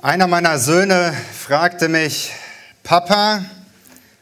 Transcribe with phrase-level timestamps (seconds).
[0.00, 2.30] Einer meiner Söhne fragte mich,
[2.84, 3.44] Papa,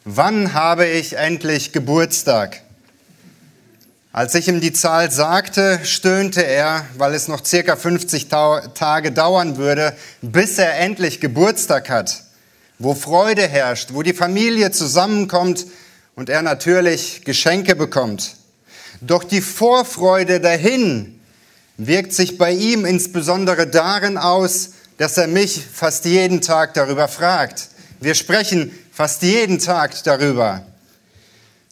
[0.07, 2.63] wann habe ich endlich Geburtstag?
[4.11, 9.59] Als ich ihm die Zahl sagte, stöhnte er, weil es noch circa 50 Tage dauern
[9.59, 12.23] würde, bis er endlich Geburtstag hat,
[12.79, 15.67] wo Freude herrscht, wo die Familie zusammenkommt
[16.15, 18.37] und er natürlich Geschenke bekommt.
[19.03, 21.21] Doch die Vorfreude dahin
[21.77, 27.69] wirkt sich bei ihm insbesondere darin aus, dass er mich fast jeden Tag darüber fragt.
[28.01, 30.63] Wir sprechen fast jeden Tag darüber.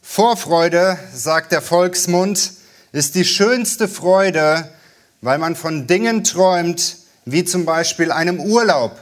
[0.01, 2.51] Vorfreude, sagt der Volksmund,
[2.91, 4.69] ist die schönste Freude,
[5.21, 8.97] weil man von Dingen träumt, wie zum Beispiel einem Urlaub,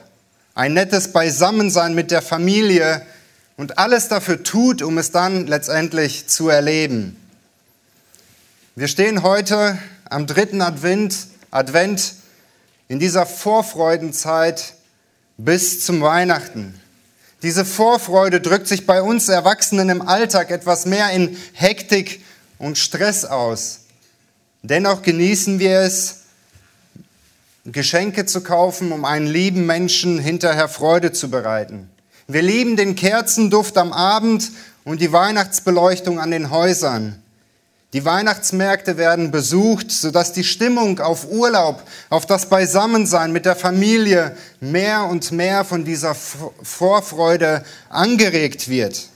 [0.56, 3.06] ein nettes Beisammensein mit der Familie
[3.58, 7.18] und alles dafür tut, um es dann letztendlich zu erleben.
[8.76, 9.78] Wir stehen heute
[10.10, 11.16] am dritten Advent,
[11.52, 12.14] Advent
[12.88, 14.74] in dieser Vorfreudenzeit
[15.38, 16.80] bis zum Weihnachten.
[17.42, 22.24] Diese Vorfreude drückt sich bei uns Erwachsenen im Alltag etwas mehr in Hektik
[22.58, 23.82] und Stress aus.
[24.62, 26.20] Dennoch genießen wir es,
[27.66, 31.90] Geschenke zu kaufen, um einen lieben Menschen hinterher Freude zu bereiten.
[32.28, 34.52] Wir lieben den Kerzenduft am Abend
[34.84, 37.23] und die Weihnachtsbeleuchtung an den Häusern.
[37.94, 44.36] Die Weihnachtsmärkte werden besucht, sodass die Stimmung auf Urlaub, auf das Beisammensein mit der Familie
[44.60, 49.10] mehr und mehr von dieser Vorfreude angeregt wird.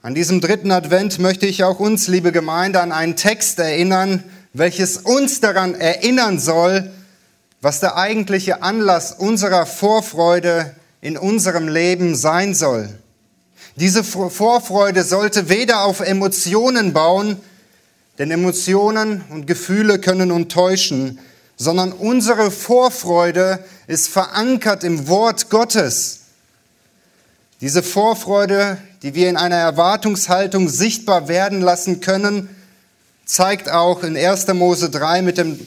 [0.00, 4.98] An diesem dritten Advent möchte ich auch uns, liebe Gemeinde, an einen Text erinnern, welches
[4.98, 6.92] uns daran erinnern soll,
[7.60, 12.90] was der eigentliche Anlass unserer Vorfreude in unserem Leben sein soll.
[13.76, 17.40] Diese Vorfreude sollte weder auf Emotionen bauen,
[18.18, 21.18] denn Emotionen und Gefühle können uns täuschen,
[21.56, 26.20] sondern unsere Vorfreude ist verankert im Wort Gottes.
[27.60, 32.48] Diese Vorfreude, die wir in einer Erwartungshaltung sichtbar werden lassen können,
[33.24, 34.46] zeigt auch in 1.
[34.48, 35.58] Mose 3 mit dem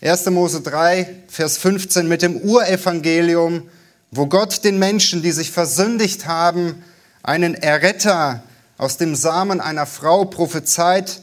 [0.00, 0.26] 1.
[0.26, 3.68] Mose 3, Vers 15 mit dem Urevangelium,
[4.10, 6.82] wo Gott den Menschen, die sich versündigt haben,
[7.28, 8.42] einen Erretter
[8.78, 11.20] aus dem Samen einer Frau prophezeit,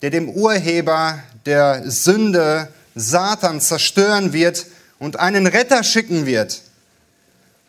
[0.00, 4.66] der dem Urheber der Sünde Satan zerstören wird
[5.00, 6.62] und einen Retter schicken wird.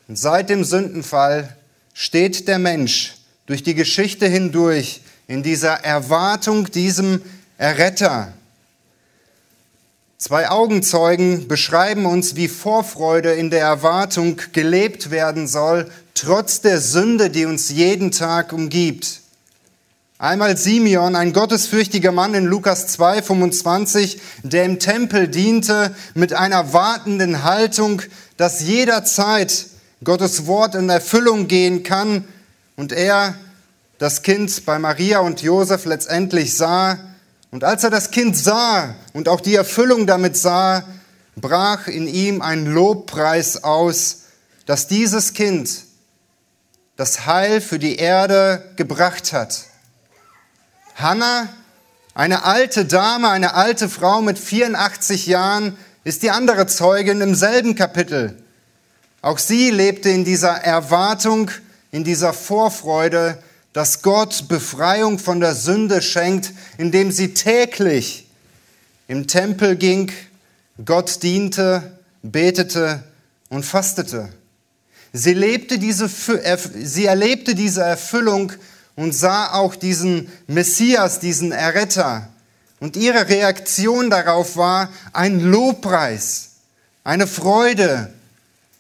[0.08, 1.58] Und seit dem Sündenfall
[1.96, 3.16] steht der Mensch
[3.48, 7.24] durch die Geschichte hindurch in dieser Erwartung diesem
[7.58, 8.32] Erretter.
[10.20, 17.30] Zwei Augenzeugen beschreiben uns, wie Vorfreude in der Erwartung gelebt werden soll, trotz der Sünde,
[17.30, 19.22] die uns jeden Tag umgibt.
[20.18, 26.72] Einmal Simeon, ein gottesfürchtiger Mann in Lukas 2, 25, der im Tempel diente mit einer
[26.72, 28.02] wartenden Haltung,
[28.38, 29.66] dass jederzeit
[30.04, 32.24] Gottes Wort in Erfüllung gehen kann
[32.78, 33.36] und er
[33.98, 36.98] das Kind bei Maria und Josef letztendlich sah,
[37.52, 40.84] und als er das Kind sah und auch die Erfüllung damit sah,
[41.38, 44.24] brach in ihm ein Lobpreis aus,
[44.66, 45.85] dass dieses Kind
[46.96, 49.66] das Heil für die Erde gebracht hat.
[50.96, 51.50] Hannah,
[52.14, 57.76] eine alte Dame, eine alte Frau mit 84 Jahren, ist die andere Zeugin im selben
[57.76, 58.42] Kapitel.
[59.22, 61.52] Auch sie lebte in dieser Erwartung,
[61.92, 63.42] in dieser Vorfreude,
[63.74, 68.28] dass Gott Befreiung von der Sünde schenkt, indem sie täglich
[69.08, 70.12] im Tempel ging,
[70.86, 73.04] Gott diente, betete
[73.50, 74.30] und fastete.
[75.18, 78.52] Sie, lebte diese, sie erlebte diese Erfüllung
[78.96, 82.28] und sah auch diesen Messias, diesen Erretter.
[82.80, 86.50] Und ihre Reaktion darauf war ein Lobpreis,
[87.04, 88.14] eine Freude.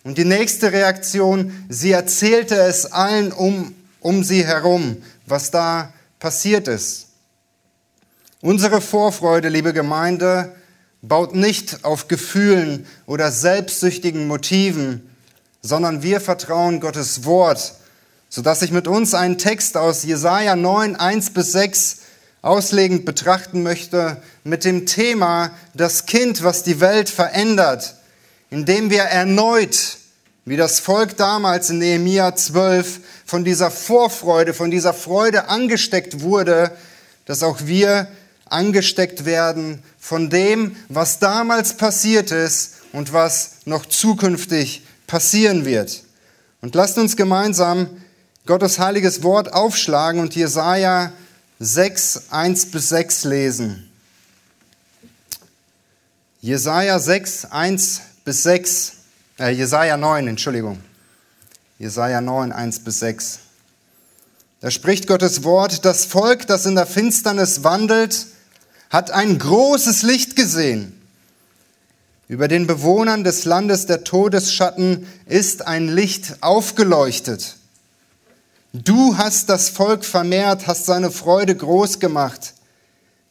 [0.03, 6.68] Und die nächste Reaktion, sie erzählte es allen um um sie herum, was da passiert
[6.68, 7.07] ist.
[8.40, 10.53] Unsere Vorfreude, liebe Gemeinde,
[11.01, 15.14] baut nicht auf Gefühlen oder selbstsüchtigen Motiven,
[15.65, 17.73] sondern wir vertrauen Gottes Wort,
[18.29, 21.97] sodass ich mit uns einen Text aus Jesaja 9, 1 bis 6
[22.44, 27.95] auslegend betrachten möchte mit dem Thema das Kind, was die Welt verändert,
[28.51, 29.97] indem wir erneut
[30.47, 36.69] wie das Volk damals in Nehemia 12 von dieser Vorfreude, von dieser Freude angesteckt wurde,
[37.25, 38.07] dass auch wir
[38.47, 46.04] angesteckt werden von dem, was damals passiert ist und was noch zukünftig passieren wird.
[46.62, 47.88] Und lasst uns gemeinsam
[48.46, 51.12] Gottes heiliges Wort aufschlagen und Jesaja
[51.60, 53.92] 6, 1 bis 6 lesen.
[56.42, 58.92] Jesaja 6, 1 bis 6.
[59.40, 60.80] Äh, Jesaja 9, Entschuldigung.
[61.80, 63.40] Jesaja 9, 1 bis 6.
[64.62, 68.28] Da spricht Gottes Wort, das Volk, das in der Finsternis wandelt,
[68.90, 71.02] hat ein großes Licht gesehen.
[72.27, 77.57] Über den Bewohnern des Landes der Todesschatten ist ein Licht aufgeleuchtet.
[78.74, 82.56] Du hast das Volk vermehrt, hast seine Freude groß gemacht.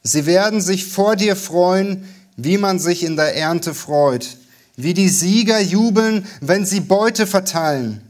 [0.02, 4.36] Sie werden sich vor dir freuen, wie man sich in der Ernte freut,
[4.76, 8.00] wie die Sieger jubeln, wenn sie Beute verteilen.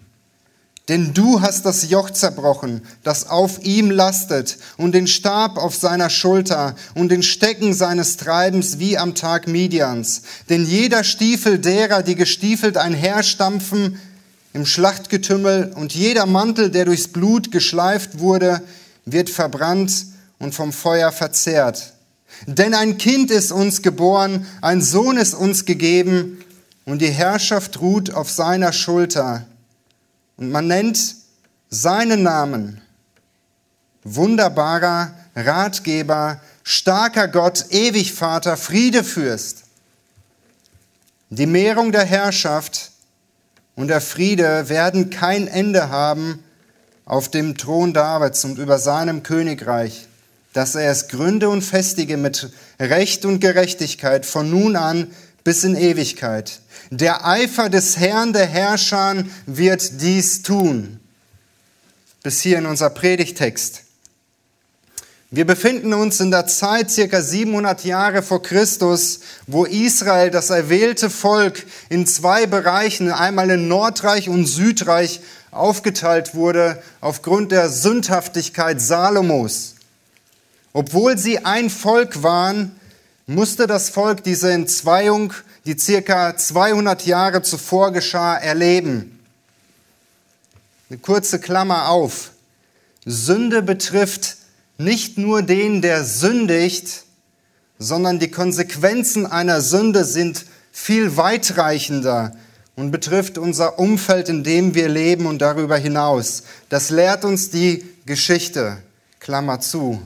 [0.89, 6.11] Denn du hast das Joch zerbrochen, das auf ihm lastet, und den Stab auf seiner
[6.11, 10.23] Schulter und den Stecken seines Treibens wie am Tag Midians.
[10.51, 13.99] Denn jeder Stiefel derer, die gestiefelt einherstampfen
[14.53, 18.63] im Schlachtgetümmel, und jeder Mantel, der durchs Blut geschleift wurde,
[19.07, 20.07] wird verbrannt
[20.39, 21.95] und vom Feuer verzehrt.
[22.47, 26.41] Denn ein Kind ist uns geboren, ein Sohn ist uns gegeben,
[26.85, 29.47] und die Herrschaft ruht auf seiner Schulter.
[30.37, 31.17] Und man nennt
[31.71, 32.81] seinen Namen
[34.05, 39.65] wunderbarer Ratgeber, starker Gott, ewig Vater, Friedefürst.
[41.31, 42.93] Die Mehrung der Herrschaft
[43.75, 46.45] und der Friede werden kein Ende haben
[47.05, 50.07] auf dem Thron Davids und über seinem Königreich,
[50.53, 55.11] dass er es gründe und festige mit Recht und Gerechtigkeit von nun an
[55.43, 56.61] bis in Ewigkeit.
[56.91, 61.01] Der Eifer des Herrn der Herrscher wird dies tun.
[62.23, 63.83] Bis hier in unser Predigtext.
[65.31, 71.11] Wir befinden uns in der Zeit circa 700 Jahre vor Christus, wo Israel, das erwählte
[71.11, 75.21] Volk, in zwei Bereichen, einmal in Nordreich und Südreich,
[75.51, 79.75] aufgeteilt wurde aufgrund der Sündhaftigkeit Salomos.
[80.73, 82.79] Obwohl sie ein Volk waren,
[83.27, 85.33] musste das Volk diese Entzweiung,
[85.65, 89.19] die circa 200 Jahre zuvor geschah, erleben.
[90.91, 92.33] Eine kurze Klammer auf.
[93.07, 94.37] Sünde betrifft
[94.77, 97.05] nicht nur den, der sündigt,
[97.79, 102.37] sondern die Konsequenzen einer Sünde sind viel weitreichender
[102.77, 106.43] und betrifft unser Umfeld, in dem wir leben und darüber hinaus.
[106.69, 108.79] Das lehrt uns die Geschichte.
[109.21, 110.03] Klammer zu.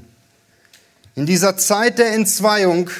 [1.17, 2.91] In dieser Zeit der Entzweiung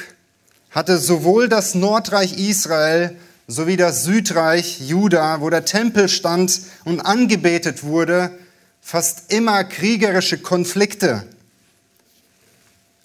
[0.69, 3.15] hatte sowohl das Nordreich Israel
[3.47, 8.31] sowie das Südreich Juda, wo der Tempel stand und angebetet wurde,
[8.79, 11.23] fast immer kriegerische Konflikte.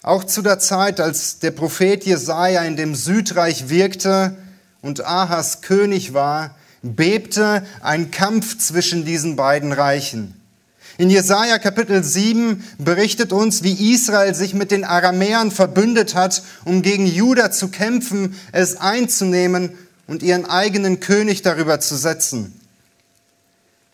[0.03, 4.37] Auch zu der Zeit, als der Prophet Jesaja in dem Südreich wirkte
[4.81, 10.34] und Ahas König war, bebte ein Kampf zwischen diesen beiden Reichen.
[10.97, 16.81] In Jesaja Kapitel 7 berichtet uns, wie Israel sich mit den Aramäern verbündet hat, um
[16.81, 19.71] gegen Juda zu kämpfen, es einzunehmen
[20.07, 22.57] und ihren eigenen König darüber zu setzen.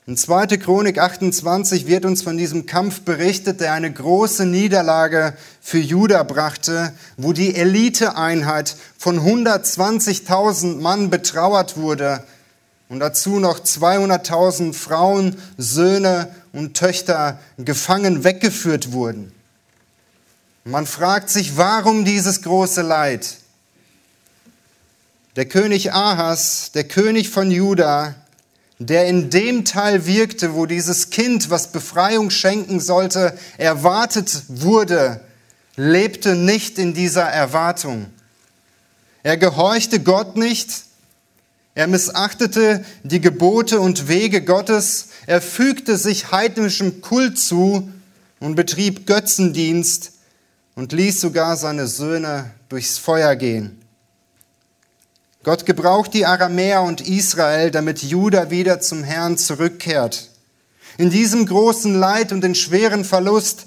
[0.06, 0.58] In 2.
[0.58, 6.94] Chronik 28 wird uns von diesem Kampf berichtet, der eine große Niederlage für Juda brachte,
[7.18, 12.24] wo die Eliteeinheit von 120.000 Mann betrauert wurde
[12.92, 19.32] und dazu noch 200.000 Frauen, Söhne und Töchter gefangen weggeführt wurden.
[20.66, 23.38] Man fragt sich, warum dieses große Leid?
[25.38, 28.14] Der König Ahas, der König von Juda,
[28.78, 35.22] der in dem Teil wirkte, wo dieses Kind, was Befreiung schenken sollte, erwartet wurde,
[35.78, 38.08] lebte nicht in dieser Erwartung.
[39.24, 40.91] Er gehorchte Gott nicht,
[41.74, 47.90] er missachtete die Gebote und Wege Gottes, er fügte sich heidnischem Kult zu
[48.40, 50.14] und betrieb Götzendienst
[50.76, 53.82] und ließ sogar seine Söhne durchs Feuer gehen.
[55.44, 60.30] Gott gebraucht die Aramäer und Israel, damit Juda wieder zum Herrn zurückkehrt.
[60.98, 63.66] In diesem großen Leid und den schweren Verlust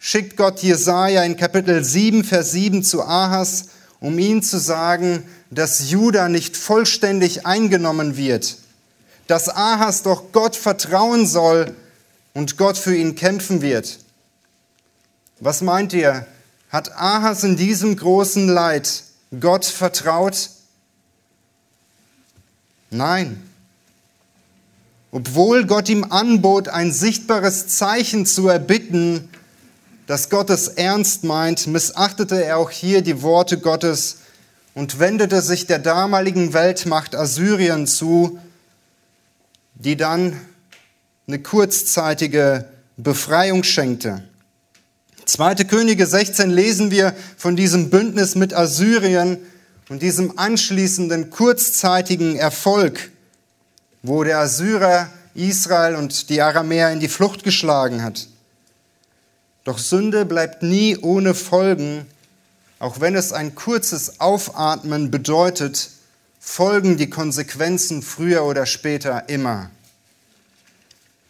[0.00, 3.66] schickt Gott Jesaja in Kapitel 7, Vers 7 zu Ahas,
[4.04, 8.58] um ihm zu sagen, dass Juda nicht vollständig eingenommen wird,
[9.28, 11.74] dass Ahas doch Gott vertrauen soll
[12.34, 13.98] und Gott für ihn kämpfen wird.
[15.40, 16.26] Was meint ihr?
[16.68, 19.04] Hat Ahas in diesem großen Leid
[19.40, 20.50] Gott vertraut?
[22.90, 23.42] Nein.
[25.12, 29.30] Obwohl Gott ihm anbot, ein sichtbares Zeichen zu erbitten,
[30.06, 34.18] dass Gott es ernst meint, missachtete er auch hier die Worte Gottes
[34.74, 38.38] und wendete sich der damaligen Weltmacht Assyrien zu,
[39.74, 40.38] die dann
[41.26, 44.22] eine kurzzeitige Befreiung schenkte.
[45.24, 45.54] 2.
[45.64, 49.38] Könige 16 lesen wir von diesem Bündnis mit Assyrien
[49.88, 53.10] und diesem anschließenden kurzzeitigen Erfolg.
[54.06, 58.28] wo der Assyrer Israel und die Aramäer in die Flucht geschlagen hat.
[59.64, 62.06] Doch Sünde bleibt nie ohne Folgen,
[62.78, 65.88] auch wenn es ein kurzes Aufatmen bedeutet,
[66.38, 69.70] folgen die Konsequenzen früher oder später immer.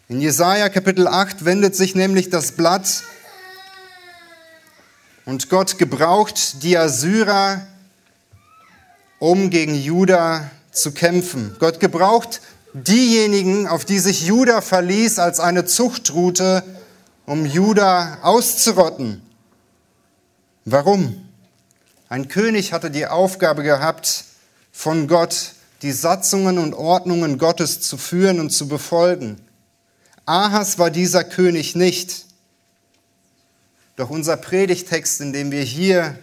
[0.09, 3.05] In Jesaja Kapitel 8 wendet sich nämlich das Blatt
[5.25, 7.65] und Gott gebraucht die Assyrer,
[9.21, 11.55] um gegen Juda zu kämpfen.
[11.61, 12.41] Gott gebraucht
[12.75, 16.65] diejenigen, auf die sich Juda verließ, als eine Zuchtroute,
[17.27, 19.23] um Juda auszurotten.
[20.65, 21.29] Warum?
[22.09, 24.25] Ein König hatte die Aufgabe gehabt,
[24.73, 25.53] von Gott
[25.83, 29.41] die Satzungen und Ordnungen Gottes zu führen und zu befolgen.
[30.27, 32.25] Ahas war dieser König nicht.
[33.97, 36.19] Doch unser Predigtext, in dem wir hier,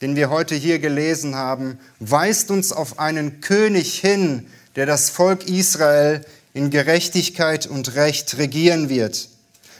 [0.00, 5.48] den wir heute hier gelesen haben, weist uns auf einen König hin, der das Volk
[5.48, 6.24] Israel
[6.54, 9.28] in Gerechtigkeit und Recht regieren wird.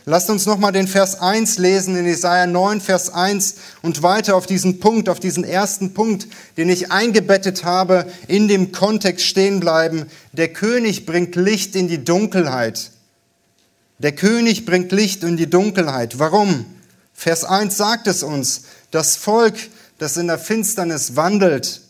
[0.09, 4.47] Lasst uns nochmal den Vers 1 lesen in Jesaja 9, Vers 1 und weiter auf
[4.47, 10.07] diesen Punkt, auf diesen ersten Punkt, den ich eingebettet habe, in dem Kontext stehen bleiben.
[10.33, 12.91] Der König bringt Licht in die Dunkelheit.
[13.99, 16.19] Der König bringt Licht in die Dunkelheit.
[16.19, 16.65] Warum?
[17.13, 19.57] Vers 1 sagt es uns, das Volk,
[19.99, 21.83] das in der Finsternis wandelt,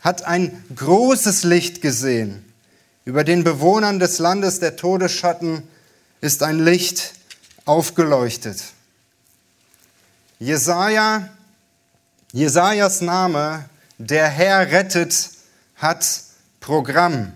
[0.00, 2.42] hat ein großes Licht gesehen.
[3.04, 5.64] Über den Bewohnern des Landes der Todesschatten
[6.22, 7.14] ist ein Licht
[7.64, 8.62] aufgeleuchtet.
[10.38, 11.28] Jesaja,
[12.32, 13.64] Jesajas Name,
[13.98, 15.30] der Herr rettet,
[15.76, 16.06] hat
[16.60, 17.32] Programm.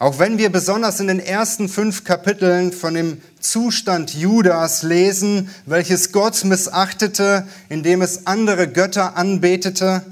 [0.00, 6.10] Auch wenn wir besonders in den ersten fünf Kapiteln von dem Zustand Judas lesen, welches
[6.10, 10.02] Gott missachtete, indem es andere Götter anbetete,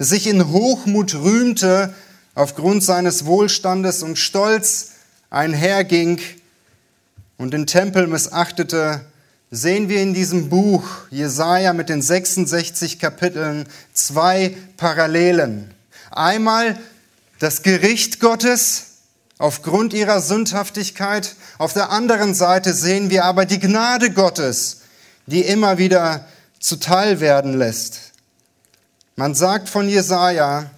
[0.00, 1.94] sich in Hochmut rühmte
[2.34, 4.89] aufgrund seines Wohlstandes und Stolz
[5.30, 6.20] einherging
[7.38, 9.04] und den Tempel missachtete,
[9.50, 15.72] sehen wir in diesem Buch Jesaja mit den 66 Kapiteln zwei Parallelen.
[16.10, 16.78] Einmal
[17.38, 18.90] das Gericht Gottes,
[19.40, 21.34] aufgrund ihrer Sündhaftigkeit.
[21.58, 24.82] Auf der anderen Seite sehen wir aber die Gnade Gottes,
[25.26, 26.26] die immer wieder
[26.60, 28.12] zuteil werden lässt.
[29.16, 30.70] Man sagt von Jesaja,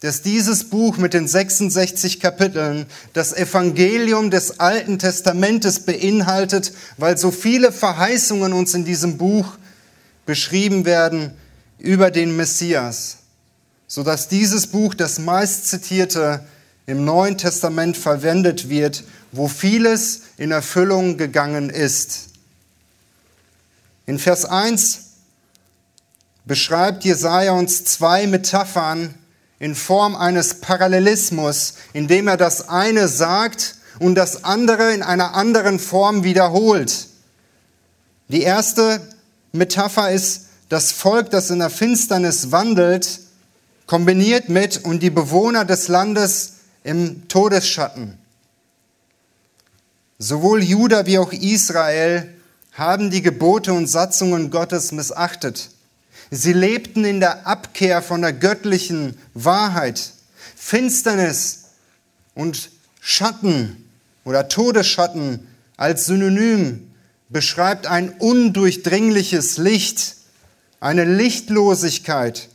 [0.00, 7.30] dass dieses Buch mit den 66 Kapiteln das Evangelium des Alten Testamentes beinhaltet, weil so
[7.30, 9.58] viele Verheißungen uns in diesem Buch
[10.24, 11.32] beschrieben werden
[11.78, 13.18] über den Messias,
[13.86, 16.46] sodass dieses Buch das meistzitierte
[16.86, 22.28] im Neuen Testament verwendet wird, wo vieles in Erfüllung gegangen ist.
[24.06, 25.00] In Vers 1
[26.46, 29.14] beschreibt Jesaja uns zwei Metaphern
[29.60, 35.78] in Form eines Parallelismus, indem er das eine sagt und das andere in einer anderen
[35.78, 37.06] Form wiederholt.
[38.28, 39.00] Die erste
[39.52, 43.20] Metapher ist das Volk, das in der Finsternis wandelt,
[43.86, 48.16] kombiniert mit und die Bewohner des Landes im Todesschatten.
[50.18, 52.34] Sowohl Juda wie auch Israel
[52.72, 55.70] haben die Gebote und Satzungen Gottes missachtet.
[56.30, 60.12] Sie lebten in der Abkehr von der göttlichen Wahrheit.
[60.56, 61.64] Finsternis
[62.34, 62.70] und
[63.00, 63.90] Schatten
[64.24, 66.92] oder Todesschatten als Synonym
[67.28, 70.16] beschreibt ein undurchdringliches Licht,
[70.78, 72.48] eine Lichtlosigkeit,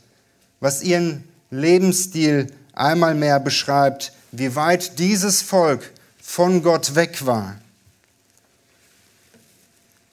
[0.60, 7.56] was ihren Lebensstil einmal mehr beschreibt, wie weit dieses Volk von Gott weg war.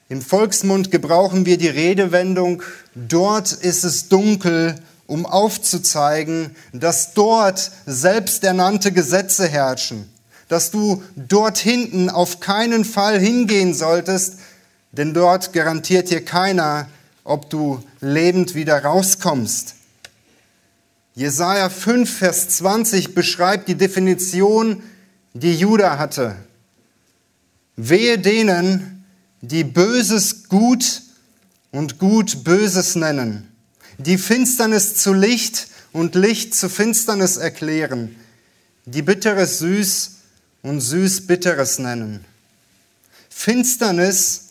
[0.08, 2.62] Im Volksmund gebrauchen wir die Redewendung,
[2.94, 4.74] dort ist es dunkel,
[5.06, 10.10] um aufzuzeigen, dass dort selbsternannte Gesetze herrschen,
[10.48, 14.38] dass du dort hinten auf keinen Fall hingehen solltest,
[14.92, 16.88] denn dort garantiert dir keiner,
[17.24, 19.74] ob du lebend wieder rauskommst.
[21.14, 24.82] Jesaja 5, Vers 20 beschreibt die Definition,
[25.32, 26.36] die Judah hatte.
[27.76, 28.93] Wehe denen,
[29.48, 31.02] die Böses gut
[31.70, 33.52] und gut Böses nennen,
[33.98, 38.16] die Finsternis zu Licht und Licht zu Finsternis erklären,
[38.86, 40.10] die Bitteres süß
[40.62, 42.24] und süß Bitteres nennen.
[43.28, 44.48] Finsternis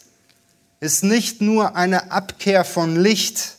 [0.80, 3.58] ist nicht nur eine Abkehr von Licht,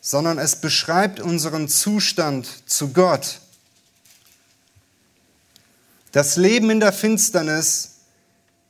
[0.00, 3.40] sondern es beschreibt unseren Zustand zu Gott.
[6.12, 7.93] Das Leben in der Finsternis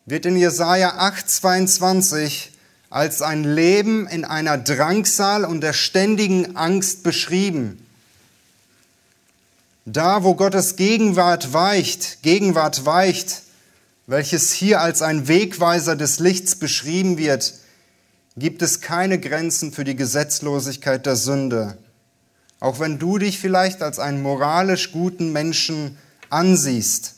[0.06, 2.48] wird in Jesaja 8,22
[2.90, 7.84] als ein Leben in einer Drangsal und der ständigen Angst beschrieben.
[9.86, 13.42] Da, wo Gottes Gegenwart weicht, Gegenwart weicht,
[14.06, 17.54] welches hier als ein Wegweiser des Lichts beschrieben wird,
[18.36, 21.78] gibt es keine Grenzen für die Gesetzlosigkeit der Sünde.
[22.60, 25.98] Auch wenn du dich vielleicht als einen moralisch guten Menschen
[26.30, 27.14] ansiehst.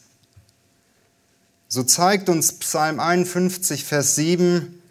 [1.69, 4.83] So zeigt uns Psalm 51, Vers 7,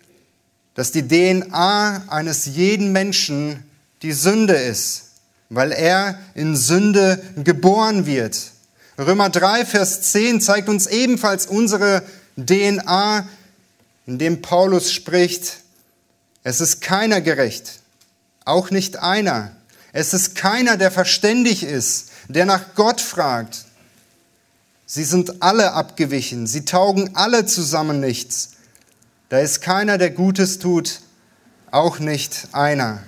[0.74, 3.64] dass die DNA eines jeden Menschen
[4.02, 5.12] die Sünde ist,
[5.50, 8.52] weil er in Sünde geboren wird.
[8.98, 12.04] Römer 3, Vers 10 zeigt uns ebenfalls unsere
[12.38, 13.28] DNA,
[14.06, 15.58] in dem Paulus spricht,
[16.44, 17.80] es ist keiner gerecht,
[18.44, 19.56] auch nicht einer.
[19.94, 23.65] Es ist keiner, der verständig ist, der nach Gott fragt.
[24.88, 28.52] Sie sind alle abgewichen, sie taugen alle zusammen nichts.
[29.30, 31.02] Da ist keiner, der Gutes tut,
[31.72, 33.02] auch nicht einer.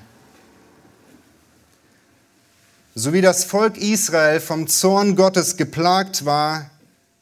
[2.96, 6.72] So wie das Volk Israel vom Zorn Gottes geplagt war,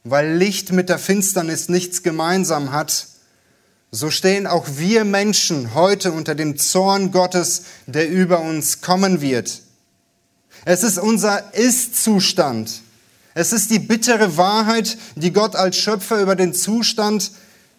[0.06, 3.08] weil Licht mit der Finsternis nichts gemeinsam hat,
[3.92, 9.62] so stehen auch wir Menschen heute unter dem Zorn Gottes, der über uns kommen wird.
[10.64, 12.82] Es ist unser Ist-Zustand.
[13.38, 17.32] Es ist die bittere Wahrheit, die Gott als Schöpfer über den Zustand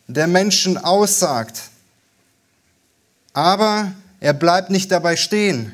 [0.07, 1.63] der Menschen aussagt.
[3.33, 5.73] Aber er bleibt nicht dabei stehen,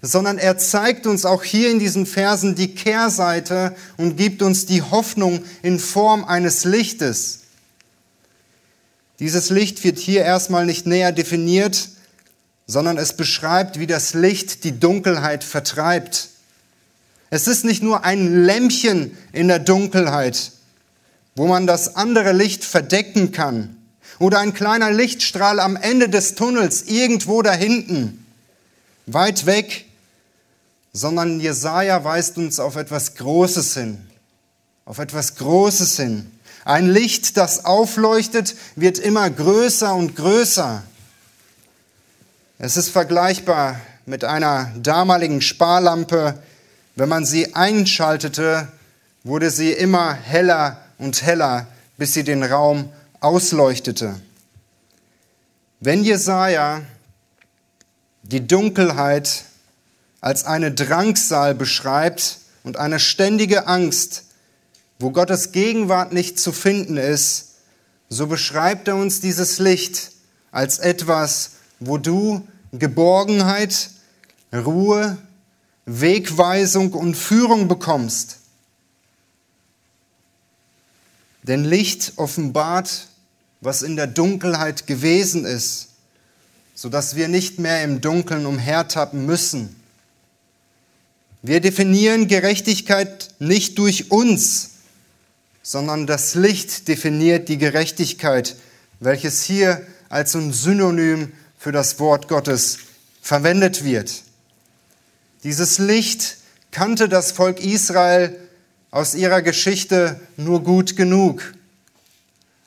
[0.00, 4.80] sondern er zeigt uns auch hier in diesen Versen die Kehrseite und gibt uns die
[4.80, 7.40] Hoffnung in Form eines Lichtes.
[9.18, 11.90] Dieses Licht wird hier erstmal nicht näher definiert,
[12.66, 16.28] sondern es beschreibt, wie das Licht die Dunkelheit vertreibt.
[17.30, 20.52] Es ist nicht nur ein Lämpchen in der Dunkelheit,
[21.36, 23.76] wo man das andere Licht verdecken kann,
[24.18, 28.26] oder ein kleiner Lichtstrahl am Ende des Tunnels irgendwo da hinten,
[29.06, 29.86] weit weg,
[30.92, 33.98] sondern Jesaja weist uns auf etwas Großes hin,
[34.84, 36.30] auf etwas Großes hin.
[36.64, 40.82] Ein Licht, das aufleuchtet, wird immer größer und größer.
[42.58, 46.42] Es ist vergleichbar mit einer damaligen Sparlampe.
[46.98, 48.66] Wenn man sie einschaltete,
[49.22, 54.20] wurde sie immer heller und heller, bis sie den Raum ausleuchtete.
[55.78, 56.82] Wenn Jesaja
[58.24, 59.44] die Dunkelheit
[60.20, 64.24] als eine Drangsal beschreibt und eine ständige Angst,
[64.98, 67.58] wo Gottes Gegenwart nicht zu finden ist,
[68.08, 70.10] so beschreibt er uns dieses Licht
[70.50, 73.90] als etwas, wo du Geborgenheit,
[74.52, 75.16] Ruhe,
[75.88, 78.36] Wegweisung und Führung bekommst.
[81.42, 83.08] Denn Licht offenbart,
[83.62, 85.88] was in der Dunkelheit gewesen ist,
[86.74, 89.74] sodass wir nicht mehr im Dunkeln umhertappen müssen.
[91.42, 94.72] Wir definieren Gerechtigkeit nicht durch uns,
[95.62, 98.56] sondern das Licht definiert die Gerechtigkeit,
[99.00, 102.78] welches hier als ein Synonym für das Wort Gottes
[103.22, 104.22] verwendet wird.
[105.44, 106.38] Dieses Licht
[106.70, 108.36] kannte das Volk Israel
[108.90, 111.54] aus ihrer Geschichte nur gut genug.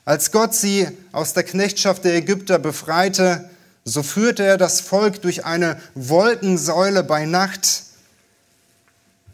[0.04, 3.48] Als Gott sie aus der Knechtschaft der Ägypter befreite,
[3.84, 7.84] so führte er das Volk durch eine Wolkensäule bei Nacht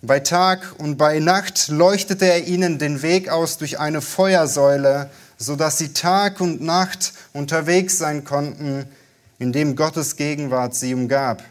[0.00, 5.78] bei Tag und bei Nacht leuchtete er ihnen den Weg aus durch eine Feuersäule, sodass
[5.78, 8.84] sie Tag und Nacht unterwegs sein konnten,
[9.40, 11.42] indem Gottes Gegenwart sie umgab.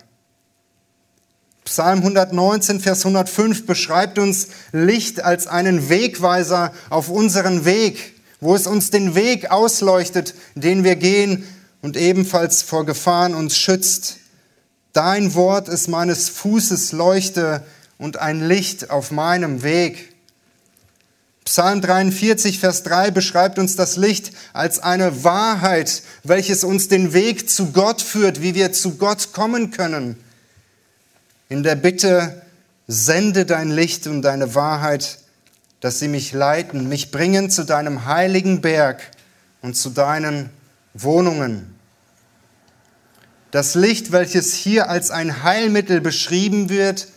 [1.67, 8.67] Psalm 119, Vers 105 beschreibt uns Licht als einen Wegweiser auf unseren Weg, wo es
[8.67, 11.45] uns den Weg ausleuchtet, den wir gehen
[11.81, 14.15] und ebenfalls vor Gefahren uns schützt.
[14.93, 17.65] Dein Wort ist meines Fußes Leuchte
[17.97, 20.15] und ein Licht auf meinem Weg.
[21.43, 27.49] Psalm 43, Vers 3 beschreibt uns das Licht als eine Wahrheit, welches uns den Weg
[27.49, 30.15] zu Gott führt, wie wir zu Gott kommen können.
[31.49, 32.41] In der Bitte,
[32.87, 35.19] sende dein Licht und deine Wahrheit,
[35.79, 39.01] dass sie mich leiten, mich bringen zu deinem heiligen Berg
[39.61, 40.49] und zu deinen
[40.93, 41.75] Wohnungen.
[43.51, 47.07] Das Licht, welches hier als ein Heilmittel beschrieben wird,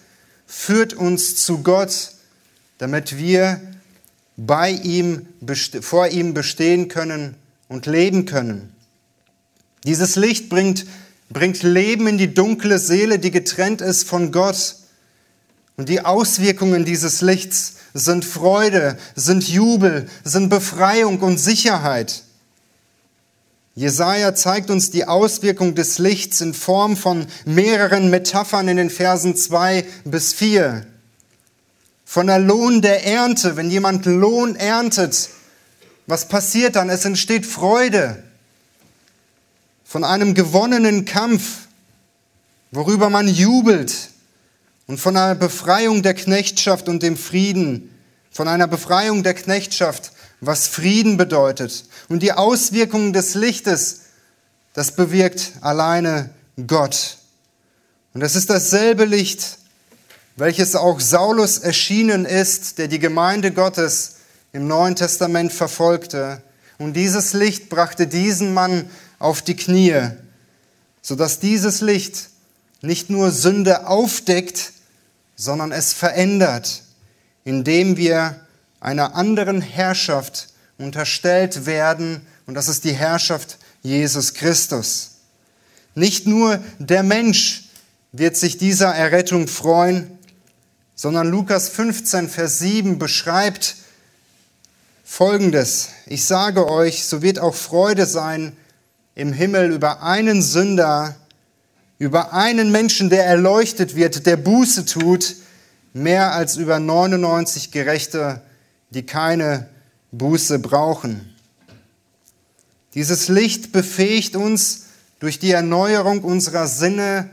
[0.46, 2.12] führt uns zu Gott,
[2.78, 3.60] damit wir
[4.36, 5.26] bei ihm,
[5.80, 7.36] vor ihm bestehen können
[7.68, 8.74] und leben können.
[9.84, 10.86] Dieses Licht bringt,
[11.30, 14.76] bringt Leben in die dunkle Seele, die getrennt ist von Gott.
[15.76, 22.24] Und die Auswirkungen dieses Lichts sind Freude, sind Jubel, sind Befreiung und Sicherheit.
[23.74, 29.36] Jesaja zeigt uns die Auswirkung des Lichts in Form von mehreren Metaphern in den Versen
[29.36, 30.86] 2 bis 4.
[32.04, 33.56] von der Lohn der Ernte.
[33.56, 35.30] Wenn jemand Lohn erntet,
[36.08, 36.90] was passiert dann?
[36.90, 38.22] Es entsteht Freude
[39.90, 41.66] von einem gewonnenen Kampf,
[42.70, 44.10] worüber man jubelt
[44.86, 47.92] und von einer Befreiung der Knechtschaft und dem Frieden,
[48.30, 51.86] von einer Befreiung der Knechtschaft, was Frieden bedeutet.
[52.08, 54.02] Und die Auswirkungen des Lichtes,
[54.74, 56.30] das bewirkt alleine
[56.68, 57.16] Gott.
[58.14, 59.58] Und es ist dasselbe Licht,
[60.36, 64.18] welches auch Saulus erschienen ist, der die Gemeinde Gottes
[64.52, 66.42] im Neuen Testament verfolgte.
[66.78, 68.88] Und dieses Licht brachte diesen Mann
[69.20, 70.10] auf die Knie,
[71.00, 72.30] sodass dieses Licht
[72.82, 74.72] nicht nur Sünde aufdeckt,
[75.36, 76.82] sondern es verändert,
[77.44, 78.40] indem wir
[78.80, 85.12] einer anderen Herrschaft unterstellt werden, und das ist die Herrschaft Jesus Christus.
[85.94, 87.64] Nicht nur der Mensch
[88.12, 90.18] wird sich dieser Errettung freuen,
[90.96, 93.76] sondern Lukas 15, Vers 7 beschreibt
[95.04, 95.88] Folgendes.
[96.06, 98.56] Ich sage euch, so wird auch Freude sein
[99.14, 101.16] im Himmel über einen Sünder,
[101.98, 105.36] über einen Menschen, der erleuchtet wird, der Buße tut,
[105.92, 108.42] mehr als über 99 Gerechte,
[108.90, 109.68] die keine
[110.12, 111.34] Buße brauchen.
[112.94, 114.86] Dieses Licht befähigt uns,
[115.20, 117.30] durch die Erneuerung unserer Sinne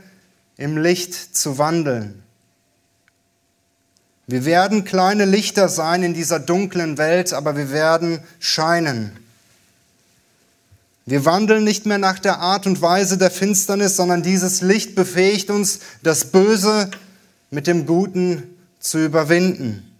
[0.56, 2.22] im Licht zu wandeln.
[4.26, 9.18] Wir werden kleine Lichter sein in dieser dunklen Welt, aber wir werden scheinen.
[11.10, 15.48] Wir wandeln nicht mehr nach der Art und Weise der Finsternis, sondern dieses Licht befähigt
[15.48, 16.90] uns, das Böse
[17.50, 18.42] mit dem Guten
[18.78, 19.90] zu überwinden.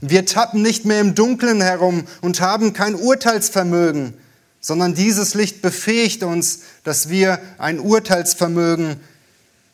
[0.00, 4.14] Wir tappen nicht mehr im Dunkeln herum und haben kein Urteilsvermögen,
[4.60, 9.00] sondern dieses Licht befähigt uns, dass wir ein Urteilsvermögen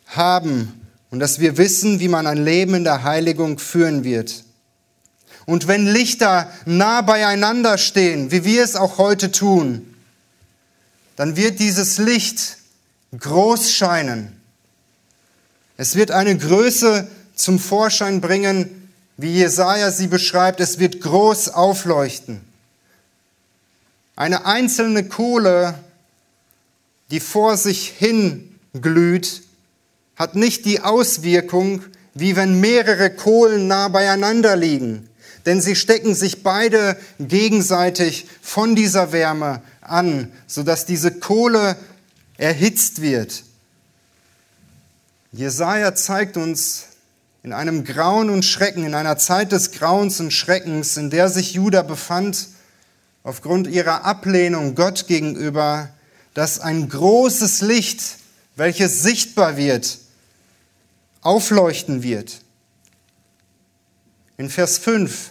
[0.06, 0.72] haben
[1.11, 4.42] und dass wir wissen, wie man ein Leben in der Heiligung führen wird.
[5.44, 9.91] Und wenn Lichter nah beieinander stehen, wie wir es auch heute tun,
[11.22, 12.56] dann wird dieses Licht
[13.16, 14.40] groß scheinen.
[15.76, 17.06] Es wird eine Größe
[17.37, 20.58] zum Vorschein bringen, wie Jesaja sie beschreibt.
[20.58, 22.40] Es wird groß aufleuchten.
[24.16, 25.74] Eine einzelne Kohle,
[27.12, 29.44] die vor sich hin glüht,
[30.16, 35.08] hat nicht die Auswirkung, wie wenn mehrere Kohlen nah beieinander liegen.
[35.46, 41.76] Denn sie stecken sich beide gegenseitig von dieser Wärme an, sodass diese Kohle
[42.37, 43.44] erhitzt wird.
[45.31, 46.87] Jesaja zeigt uns
[47.42, 51.55] in einem Grauen und Schrecken, in einer Zeit des Grauens und Schreckens, in der sich
[51.55, 52.48] Juda befand,
[53.22, 55.90] aufgrund ihrer Ablehnung Gott gegenüber,
[56.35, 58.18] dass ein großes Licht,
[58.57, 59.98] welches sichtbar wird,
[61.20, 62.40] aufleuchten wird.
[64.37, 65.31] In Vers 5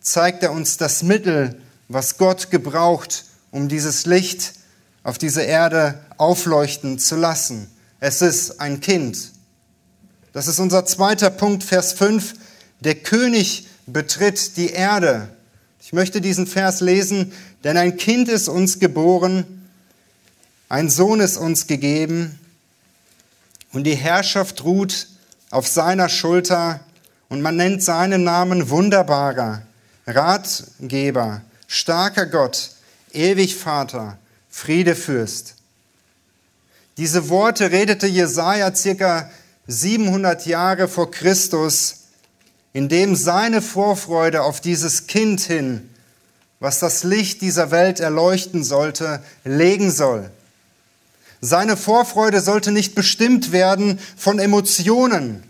[0.00, 4.54] zeigt er uns das Mittel, was Gott gebraucht, um dieses Licht
[5.02, 7.70] auf diese Erde aufleuchten zu lassen.
[8.00, 9.32] Es ist ein Kind.
[10.32, 12.34] Das ist unser zweiter Punkt, Vers 5.
[12.80, 15.28] Der König betritt die Erde.
[15.80, 17.32] Ich möchte diesen Vers lesen,
[17.64, 19.68] denn ein Kind ist uns geboren,
[20.68, 22.38] ein Sohn ist uns gegeben
[23.72, 25.08] und die Herrschaft ruht
[25.50, 26.80] auf seiner Schulter
[27.30, 29.62] und man nennt seinen Namen wunderbarer,
[30.06, 32.70] Ratgeber, starker Gott,
[33.14, 34.18] ewig Vater,
[34.48, 35.54] Friedefürst.
[36.96, 39.30] Diese Worte redete Jesaja circa
[39.68, 42.06] 700 Jahre vor Christus,
[42.72, 45.88] indem seine Vorfreude auf dieses Kind hin,
[46.58, 50.30] was das Licht dieser Welt erleuchten sollte, legen soll.
[51.40, 55.44] Seine Vorfreude sollte nicht bestimmt werden von Emotionen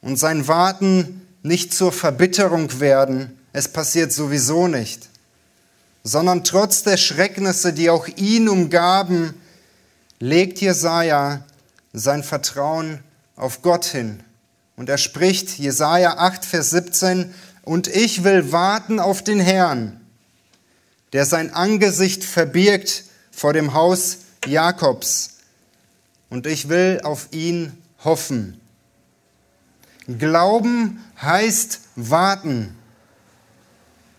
[0.00, 3.36] und sein Warten nicht zur Verbitterung werden.
[3.52, 5.09] Es passiert sowieso nicht
[6.02, 9.34] sondern trotz der Schrecknisse, die auch ihn umgaben,
[10.18, 11.44] legt Jesaja
[11.92, 13.00] sein Vertrauen
[13.36, 14.22] auf Gott hin.
[14.76, 20.00] Und er spricht, Jesaja 8, Vers 17, und ich will warten auf den Herrn,
[21.12, 25.38] der sein Angesicht verbirgt vor dem Haus Jakobs.
[26.30, 28.60] Und ich will auf ihn hoffen.
[30.18, 32.76] Glauben heißt warten.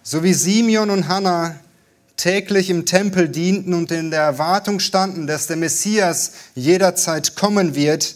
[0.04, 1.60] So wie Simeon und Hannah
[2.22, 8.16] täglich im Tempel dienten und in der Erwartung standen, dass der Messias jederzeit kommen wird,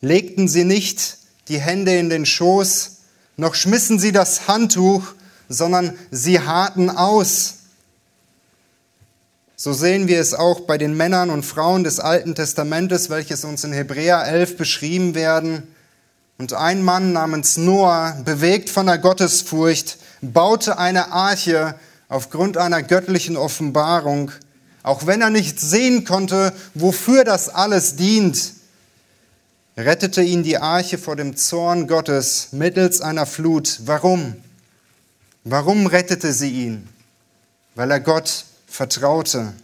[0.00, 2.96] legten sie nicht die Hände in den Schoß,
[3.36, 5.04] noch schmissen sie das Handtuch,
[5.48, 7.58] sondern sie harten aus.
[9.54, 13.62] So sehen wir es auch bei den Männern und Frauen des Alten Testamentes, welches uns
[13.62, 15.62] in Hebräer 11 beschrieben werden.
[16.38, 21.76] Und ein Mann namens Noah, bewegt von der Gottesfurcht, baute eine Arche
[22.10, 24.30] aufgrund einer göttlichen Offenbarung,
[24.82, 28.52] auch wenn er nicht sehen konnte, wofür das alles dient,
[29.78, 33.80] rettete ihn die Arche vor dem Zorn Gottes mittels einer Flut.
[33.86, 34.36] Warum?
[35.44, 36.86] Warum rettete sie ihn?
[37.74, 39.54] Weil er Gott vertraute.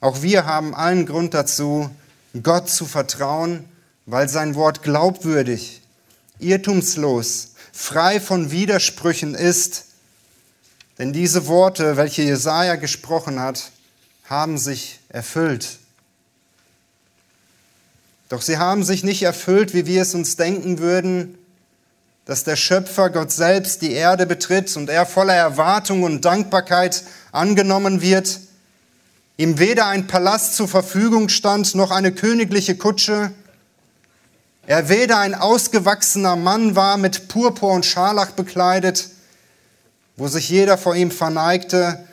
[0.00, 1.88] Auch wir haben allen Grund dazu,
[2.42, 3.64] Gott zu vertrauen
[4.06, 5.82] weil sein Wort glaubwürdig,
[6.38, 9.86] irrtumslos, frei von Widersprüchen ist.
[10.98, 13.70] Denn diese Worte, welche Jesaja gesprochen hat,
[14.24, 15.78] haben sich erfüllt.
[18.28, 21.36] Doch sie haben sich nicht erfüllt, wie wir es uns denken würden,
[22.24, 27.02] dass der Schöpfer Gott selbst die Erde betritt und er voller Erwartung und Dankbarkeit
[27.32, 28.40] angenommen wird,
[29.36, 33.32] ihm weder ein Palast zur Verfügung stand noch eine königliche Kutsche,
[34.66, 39.08] er weder ein ausgewachsener Mann war, mit Purpur und Scharlach bekleidet,
[40.16, 42.06] wo sich jeder vor ihm verneigte,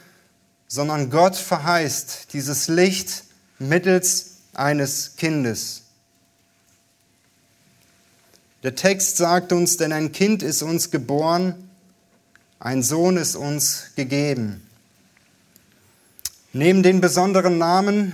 [0.68, 3.24] sondern Gott verheißt dieses Licht
[3.58, 5.84] mittels eines Kindes.
[8.64, 11.70] Der Text sagt uns, denn ein Kind ist uns geboren,
[12.60, 14.68] ein Sohn ist uns gegeben.
[16.52, 18.14] Neben den besonderen Namen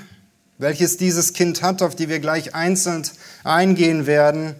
[0.58, 3.08] welches dieses Kind hat, auf die wir gleich einzeln
[3.43, 4.56] eingehen werden,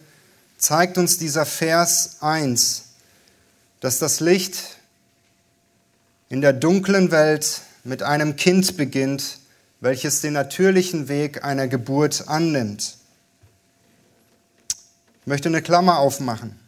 [0.57, 2.83] zeigt uns dieser Vers 1,
[3.79, 4.74] dass das Licht
[6.29, 9.39] in der dunklen Welt mit einem Kind beginnt,
[9.79, 12.97] welches den natürlichen Weg einer Geburt annimmt.
[15.21, 16.59] Ich möchte eine Klammer aufmachen.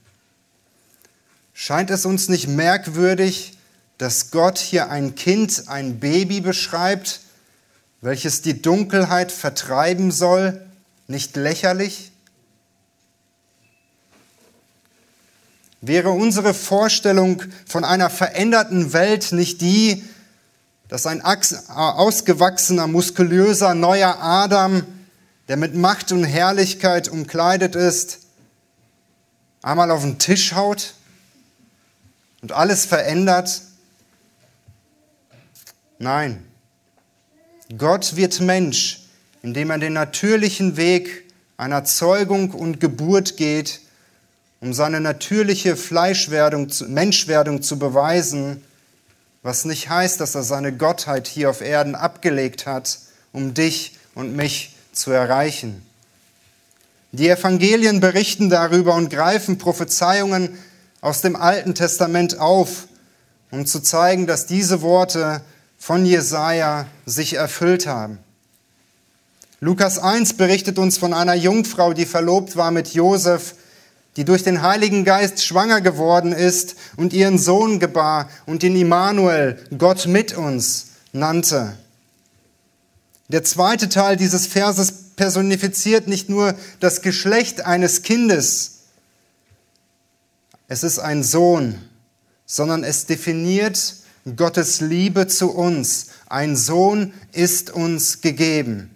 [1.53, 3.57] Scheint es uns nicht merkwürdig,
[3.97, 7.21] dass Gott hier ein Kind, ein Baby beschreibt,
[8.01, 10.61] welches die Dunkelheit vertreiben soll,
[11.07, 12.11] nicht lächerlich?
[15.81, 20.03] Wäre unsere Vorstellung von einer veränderten Welt nicht die,
[20.87, 24.83] dass ein ausgewachsener, muskulöser, neuer Adam,
[25.47, 28.19] der mit Macht und Herrlichkeit umkleidet ist,
[29.61, 30.93] einmal auf den Tisch haut
[32.41, 33.61] und alles verändert?
[35.99, 36.43] Nein.
[37.77, 39.01] Gott wird Mensch,
[39.41, 41.25] indem er den natürlichen Weg
[41.57, 43.81] einer Zeugung und Geburt geht,
[44.59, 48.63] um seine natürliche Fleischwerdung, Menschwerdung zu beweisen,
[49.43, 52.99] was nicht heißt, dass er seine Gottheit hier auf Erden abgelegt hat,
[53.31, 55.85] um dich und mich zu erreichen.
[57.11, 60.57] Die Evangelien berichten darüber und greifen Prophezeiungen
[61.01, 62.87] aus dem Alten Testament auf,
[63.51, 65.41] um zu zeigen, dass diese Worte
[65.77, 68.19] von Jesaja sich erfüllt haben.
[69.59, 73.55] Lukas 1 berichtet uns von einer Jungfrau, die verlobt war mit Josef,
[74.17, 79.63] die durch den Heiligen Geist schwanger geworden ist und ihren Sohn gebar und ihn Immanuel,
[79.77, 81.77] Gott mit uns, nannte.
[83.29, 88.77] Der zweite Teil dieses Verses personifiziert nicht nur das Geschlecht eines Kindes,
[90.67, 91.81] es ist ein Sohn,
[92.45, 93.95] sondern es definiert
[94.35, 96.07] Gottes Liebe zu uns.
[96.27, 98.91] Ein Sohn ist uns gegeben.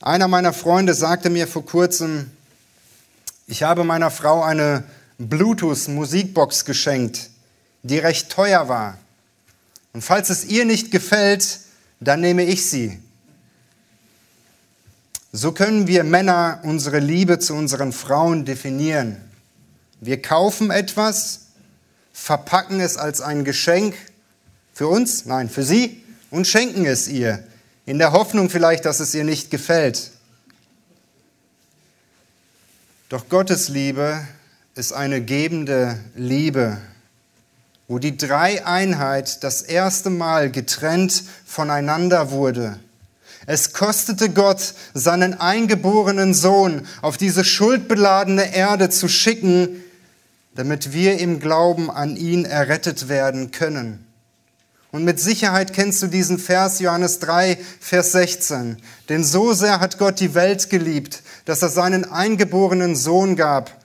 [0.00, 2.32] Einer meiner Freunde sagte mir vor kurzem,
[3.46, 4.84] ich habe meiner Frau eine
[5.18, 7.30] Bluetooth-Musikbox geschenkt,
[7.82, 8.98] die recht teuer war.
[9.92, 11.60] Und falls es ihr nicht gefällt,
[12.00, 13.00] dann nehme ich sie.
[15.32, 19.16] So können wir Männer unsere Liebe zu unseren Frauen definieren.
[20.00, 21.46] Wir kaufen etwas,
[22.12, 23.94] verpacken es als ein Geschenk
[24.72, 27.44] für uns, nein, für sie und schenken es ihr,
[27.86, 30.10] in der Hoffnung vielleicht, dass es ihr nicht gefällt.
[33.08, 34.26] Doch Gottes Liebe
[34.74, 36.78] ist eine gebende Liebe,
[37.86, 42.80] wo die Dreieinheit das erste Mal getrennt voneinander wurde.
[43.46, 49.84] Es kostete Gott, seinen eingeborenen Sohn auf diese schuldbeladene Erde zu schicken,
[50.56, 54.05] damit wir im Glauben an ihn errettet werden können.
[54.92, 58.76] Und mit Sicherheit kennst du diesen Vers Johannes 3, Vers 16.
[59.08, 63.84] Denn so sehr hat Gott die Welt geliebt, dass er seinen eingeborenen Sohn gab,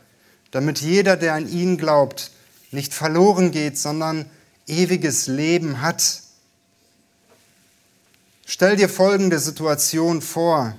[0.52, 2.32] damit jeder, der an ihn glaubt,
[2.72, 4.26] nicht verloren geht, sondern
[4.68, 6.22] ewiges Leben hat.
[8.46, 10.76] Stell dir folgende Situation vor.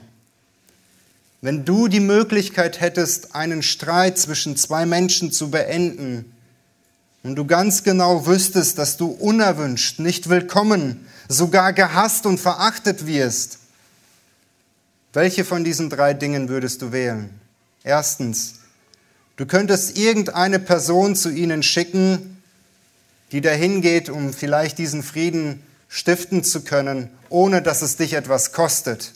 [1.41, 6.33] Wenn du die Möglichkeit hättest, einen Streit zwischen zwei Menschen zu beenden
[7.23, 13.59] und du ganz genau wüsstest, dass du unerwünscht, nicht willkommen, sogar gehasst und verachtet wirst,
[15.13, 17.31] welche von diesen drei Dingen würdest du wählen?
[17.85, 18.55] Erstens,
[19.37, 22.43] du könntest irgendeine Person zu ihnen schicken,
[23.31, 28.53] die dahin geht, um vielleicht diesen Frieden stiften zu können, ohne dass es dich etwas
[28.53, 29.13] kostet.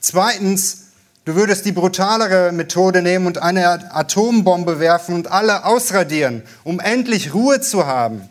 [0.00, 0.83] Zweitens,
[1.24, 7.34] du würdest die brutalere Methode nehmen und eine Atombombe werfen und alle ausradieren, um endlich
[7.34, 8.28] Ruhe zu haben.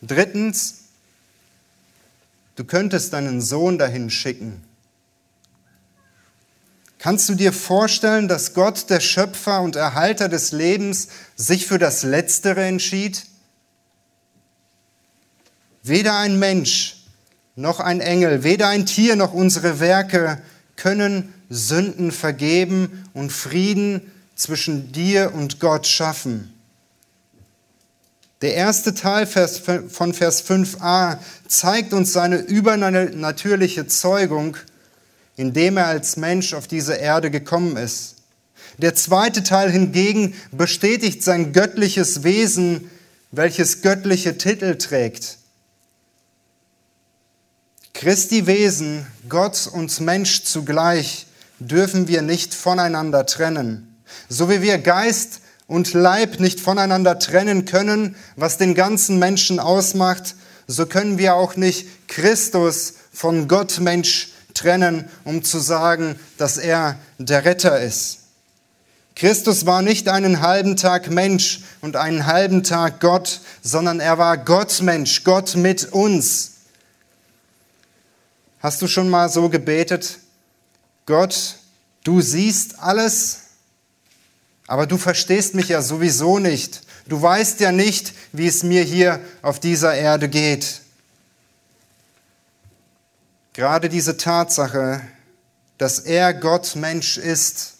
[0.00, 0.84] Drittens,
[2.56, 4.64] du könntest deinen Sohn dahin schicken.
[6.98, 12.02] Kannst du dir vorstellen, dass Gott, der Schöpfer und Erhalter des Lebens, sich für das
[12.02, 13.24] Letztere entschied?
[15.84, 17.04] Weder ein Mensch
[17.54, 20.42] noch ein Engel, weder ein Tier noch unsere Werke
[20.78, 26.54] können Sünden vergeben und Frieden zwischen dir und Gott schaffen.
[28.40, 34.56] Der erste Teil von Vers 5a zeigt uns seine übernatürliche Zeugung,
[35.36, 38.14] indem er als Mensch auf diese Erde gekommen ist.
[38.78, 42.88] Der zweite Teil hingegen bestätigt sein göttliches Wesen,
[43.32, 45.37] welches göttliche Titel trägt.
[47.98, 51.26] Christi Wesen, Gott und Mensch zugleich,
[51.58, 53.96] dürfen wir nicht voneinander trennen.
[54.28, 60.36] So wie wir Geist und Leib nicht voneinander trennen können, was den ganzen Menschen ausmacht,
[60.68, 67.00] so können wir auch nicht Christus von Gott Mensch trennen, um zu sagen, dass er
[67.18, 68.18] der Retter ist.
[69.16, 74.38] Christus war nicht einen halben Tag Mensch und einen halben Tag Gott, sondern er war
[74.38, 76.57] Gott Mensch, Gott mit uns.
[78.60, 80.18] Hast du schon mal so gebetet?
[81.06, 81.56] Gott,
[82.04, 83.40] du siehst alles,
[84.66, 86.82] aber du verstehst mich ja sowieso nicht.
[87.06, 90.82] Du weißt ja nicht, wie es mir hier auf dieser Erde geht.
[93.54, 95.00] Gerade diese Tatsache,
[95.78, 97.74] dass er Gott Mensch ist,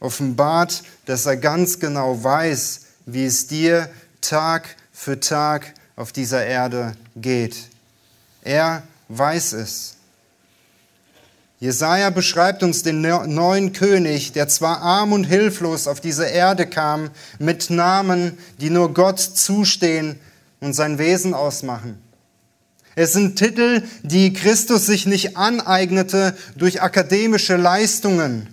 [0.00, 3.88] offenbart, dass er ganz genau weiß, wie es dir
[4.20, 7.56] Tag für Tag auf dieser Erde geht.
[8.42, 9.96] Er weiß es.
[11.62, 17.10] Jesaja beschreibt uns den neuen König, der zwar arm und hilflos auf diese Erde kam,
[17.38, 20.18] mit Namen, die nur Gott zustehen
[20.58, 22.02] und sein Wesen ausmachen.
[22.96, 28.48] Es sind Titel, die Christus sich nicht aneignete durch akademische Leistungen,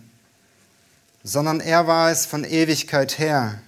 [1.23, 3.59] sondern er war es von Ewigkeit her.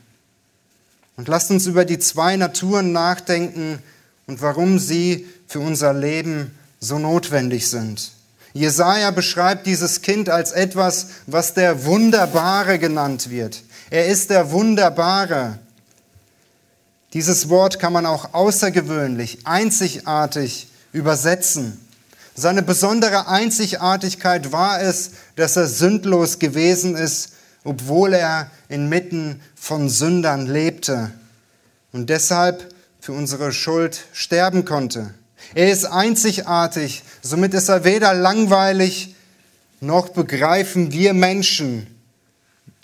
[1.18, 3.80] Und lasst uns über die zwei Naturen nachdenken
[4.28, 8.12] und warum sie für unser Leben so notwendig sind.
[8.54, 13.64] Jesaja beschreibt dieses Kind als etwas, was der Wunderbare genannt wird.
[13.90, 15.60] Er ist der Wunderbare.
[17.14, 21.80] Dieses Wort kann man auch außergewöhnlich, einzigartig übersetzen.
[22.36, 30.48] Seine besondere Einzigartigkeit war es, dass er sündlos gewesen ist, obwohl er inmitten von Sündern
[30.48, 31.12] lebte
[31.92, 35.14] und deshalb für unsere Schuld sterben konnte.
[35.54, 39.16] Er ist einzigartig, somit ist er weder langweilig
[39.82, 41.88] noch begreifen wir Menschen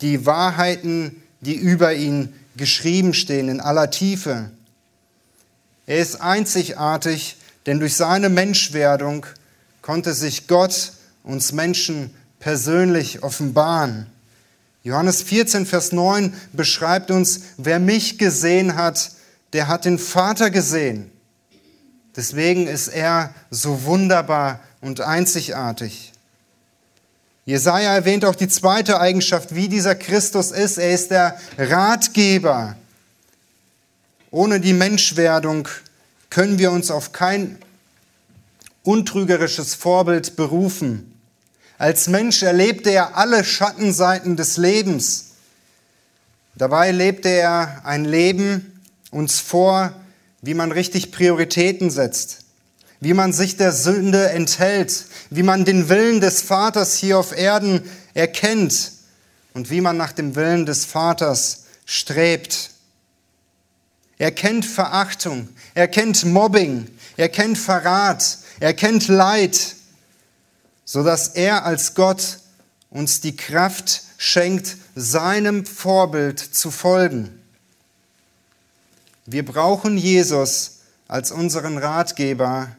[0.02, 4.52] die Wahrheiten, die über ihn geschrieben stehen in aller Tiefe.
[5.86, 9.26] Er ist einzigartig, denn durch seine Menschwerdung
[9.82, 10.92] konnte sich Gott
[11.24, 14.08] uns Menschen persönlich offenbaren.
[14.84, 19.12] Johannes 14, Vers 9 beschreibt uns, wer mich gesehen hat,
[19.54, 21.12] der hat den Vater gesehen.
[22.18, 26.12] Deswegen ist er so wunderbar und einzigartig.
[27.46, 30.80] Jesaja erwähnt auch die zweite Eigenschaft, wie dieser Christus ist.
[30.80, 32.76] Er ist der Ratgeber.
[34.32, 35.70] Ohne die Menschwerdung
[36.32, 37.60] können wir uns auf kein
[38.84, 41.14] untrügerisches Vorbild berufen.
[41.78, 45.34] Als Mensch erlebte er alle Schattenseiten des Lebens.
[46.56, 49.94] Dabei lebte er ein Leben uns vor,
[50.42, 52.40] wie man richtig Prioritäten setzt,
[53.00, 57.82] wie man sich der Sünde enthält, wie man den Willen des Vaters hier auf Erden
[58.14, 58.92] erkennt
[59.54, 62.72] und wie man nach dem Willen des Vaters strebt.
[64.18, 69.76] Er kennt Verachtung, er kennt Mobbing, er kennt Verrat, er kennt Leid,
[70.86, 72.40] sodass er als Gott
[72.90, 77.37] uns die Kraft schenkt, seinem Vorbild zu folgen.
[79.30, 80.78] Wir brauchen Jesus
[81.10, 82.70] als unseren Ratgeber,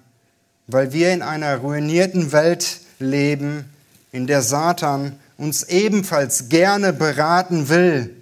[0.67, 3.67] weil wir in einer ruinierten Welt leben,
[4.13, 8.17] in der Satan uns ebenfalls gerne beraten will.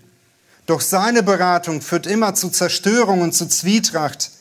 [0.66, 4.32] Doch seine Beratung führt immer zu Zerstörung und zu Zwietracht,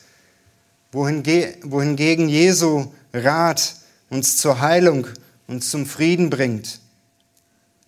[0.90, 3.76] wohingegen Jesu Rat
[4.10, 5.06] uns zur Heilung
[5.46, 6.80] und zum Frieden bringt.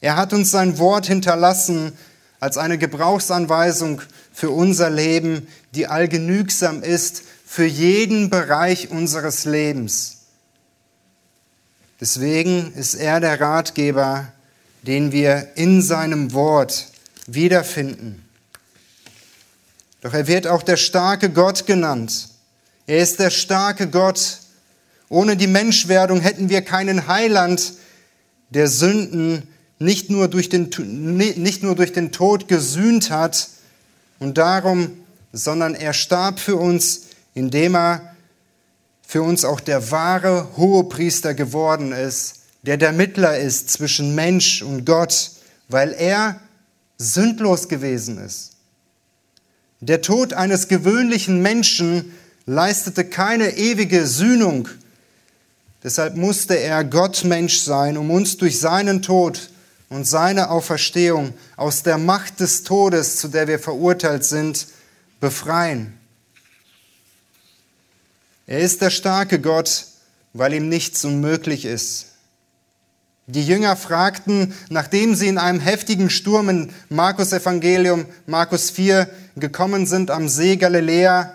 [0.00, 1.92] Er hat uns sein Wort hinterlassen
[2.38, 4.00] als eine Gebrauchsanweisung
[4.38, 10.18] für unser Leben, die allgenügsam ist für jeden Bereich unseres Lebens.
[12.00, 14.32] Deswegen ist er der Ratgeber,
[14.84, 16.86] den wir in seinem Wort
[17.26, 18.24] wiederfinden.
[20.02, 22.28] Doch er wird auch der starke Gott genannt.
[22.86, 24.38] Er ist der starke Gott.
[25.08, 27.72] Ohne die Menschwerdung hätten wir keinen Heiland,
[28.50, 29.48] der Sünden
[29.80, 30.70] nicht nur durch den,
[31.08, 33.48] nicht nur durch den Tod gesühnt hat
[34.18, 34.92] und darum,
[35.32, 37.02] sondern er starb für uns,
[37.34, 38.14] indem er
[39.06, 44.84] für uns auch der wahre Hohepriester geworden ist, der der Mittler ist zwischen Mensch und
[44.84, 45.30] Gott,
[45.68, 46.40] weil er
[46.98, 48.52] sündlos gewesen ist.
[49.80, 52.12] Der Tod eines gewöhnlichen Menschen
[52.46, 54.68] leistete keine ewige Sühnung.
[55.84, 59.50] Deshalb musste er Gottmensch sein, um uns durch seinen Tod
[59.88, 64.66] und seine Auferstehung aus der Macht des Todes, zu der wir verurteilt sind,
[65.20, 65.98] befreien.
[68.46, 69.86] Er ist der starke Gott,
[70.32, 72.06] weil ihm nichts unmöglich ist.
[73.26, 79.86] Die Jünger fragten, nachdem sie in einem heftigen Sturm in Markus Evangelium, Markus 4, gekommen
[79.86, 81.34] sind am See Galiläa,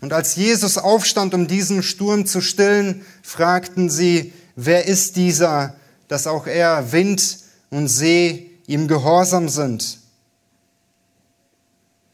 [0.00, 5.76] und als Jesus aufstand, um diesen Sturm zu stillen, fragten sie, wer ist dieser,
[6.08, 7.38] dass auch er Wind
[7.72, 9.98] und See ihm gehorsam sind.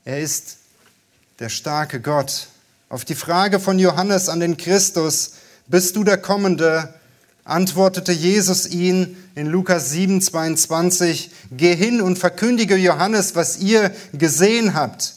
[0.04, 0.58] Er ist
[1.40, 2.46] der starke Gott.
[2.88, 5.32] Auf die Frage von Johannes an den Christus,
[5.66, 6.94] bist du der Kommende,
[7.44, 14.74] antwortete Jesus ihn in Lukas 7, 22, geh hin und verkündige Johannes, was ihr gesehen
[14.74, 15.14] habt.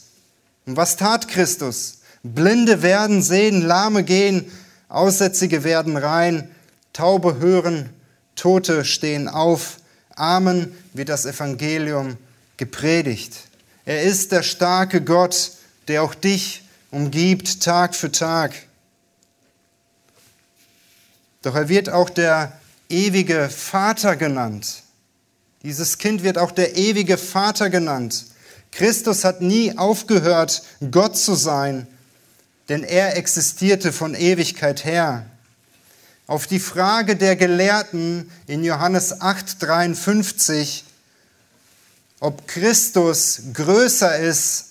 [0.66, 2.00] Und was tat Christus?
[2.24, 4.50] Blinde werden sehen, Lahme gehen,
[4.88, 6.50] Aussätzige werden rein,
[6.92, 7.90] Taube hören,
[8.34, 9.78] Tote stehen auf,
[10.16, 12.16] Amen wird das Evangelium
[12.56, 13.48] gepredigt.
[13.84, 15.52] Er ist der starke Gott,
[15.88, 18.52] der auch dich umgibt Tag für Tag.
[21.42, 22.52] Doch er wird auch der
[22.88, 24.82] ewige Vater genannt.
[25.62, 28.26] Dieses Kind wird auch der ewige Vater genannt.
[28.70, 31.86] Christus hat nie aufgehört, Gott zu sein,
[32.68, 35.26] denn er existierte von Ewigkeit her.
[36.32, 40.82] Auf die Frage der Gelehrten in Johannes 8:53,
[42.20, 44.64] ob Christus größer ist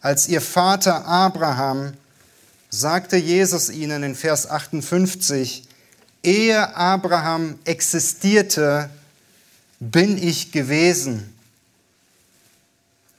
[0.00, 1.92] als ihr Vater Abraham,
[2.68, 5.68] sagte Jesus ihnen in Vers 58,
[6.24, 8.90] ehe Abraham existierte,
[9.78, 11.32] bin ich gewesen.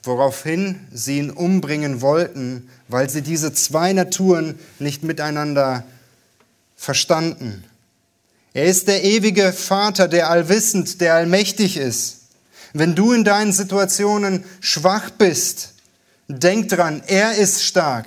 [0.03, 5.85] Woraufhin sie ihn umbringen wollten, weil sie diese zwei Naturen nicht miteinander
[6.83, 7.63] verstanden.
[8.53, 12.17] Er ist der ewige Vater, der allwissend, der allmächtig ist.
[12.73, 15.73] Wenn du in deinen Situationen schwach bist,
[16.27, 18.05] denk dran, er ist stark.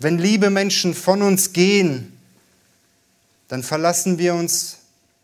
[0.00, 2.12] Wenn liebe Menschen von uns gehen,
[3.46, 4.78] dann verlassen wir uns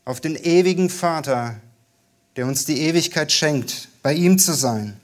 [0.05, 1.57] auf den ewigen Vater,
[2.37, 4.97] der uns die Ewigkeit schenkt, bei ihm zu sein.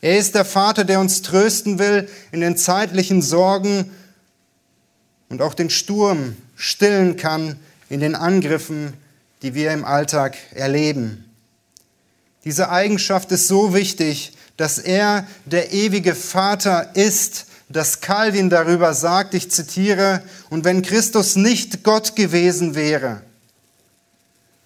[0.00, 3.90] Er ist der Vater, der uns trösten will in den zeitlichen Sorgen
[5.28, 7.56] und auch den Sturm stillen kann
[7.88, 8.92] in den Angriffen,
[9.42, 11.24] die wir im Alltag erleben.
[12.44, 19.34] Diese Eigenschaft ist so wichtig, dass er der ewige Vater ist, dass Calvin darüber sagt,
[19.34, 23.22] ich zitiere, und wenn Christus nicht Gott gewesen wäre,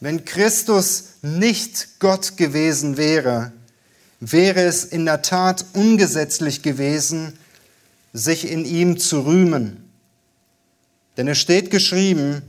[0.01, 3.53] wenn Christus nicht Gott gewesen wäre,
[4.21, 7.39] wäre es in der Tat ungesetzlich gewesen,
[8.13, 9.82] sich in ihm zu rühmen.
[11.17, 12.43] Denn es steht geschrieben,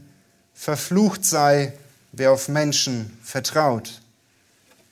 [0.53, 1.73] verflucht sei,
[2.11, 4.01] wer auf Menschen vertraut.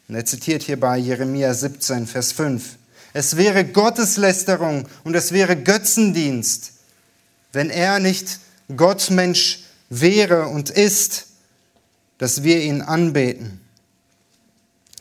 [0.08, 2.78] Und er zitiert hierbei Jeremia 17, Vers 5.
[3.14, 6.74] Es wäre Gotteslästerung und es wäre Götzendienst,
[7.54, 8.40] wenn er nicht
[8.76, 11.28] Gottmensch wäre und ist,
[12.18, 13.60] dass wir ihn anbeten.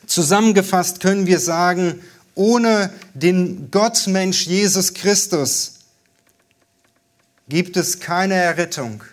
[0.06, 2.00] Zusammengefasst können wir sagen,
[2.34, 5.79] ohne den Gottmensch Jesus Christus
[7.50, 9.04] gibt es keine Errettung,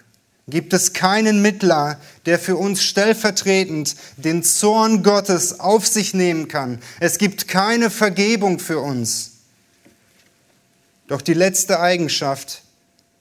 [0.47, 6.79] gibt es keinen Mittler, der für uns stellvertretend den Zorn Gottes auf sich nehmen kann.
[7.01, 9.31] Es gibt keine Vergebung für uns.
[11.07, 12.61] Doch die letzte Eigenschaft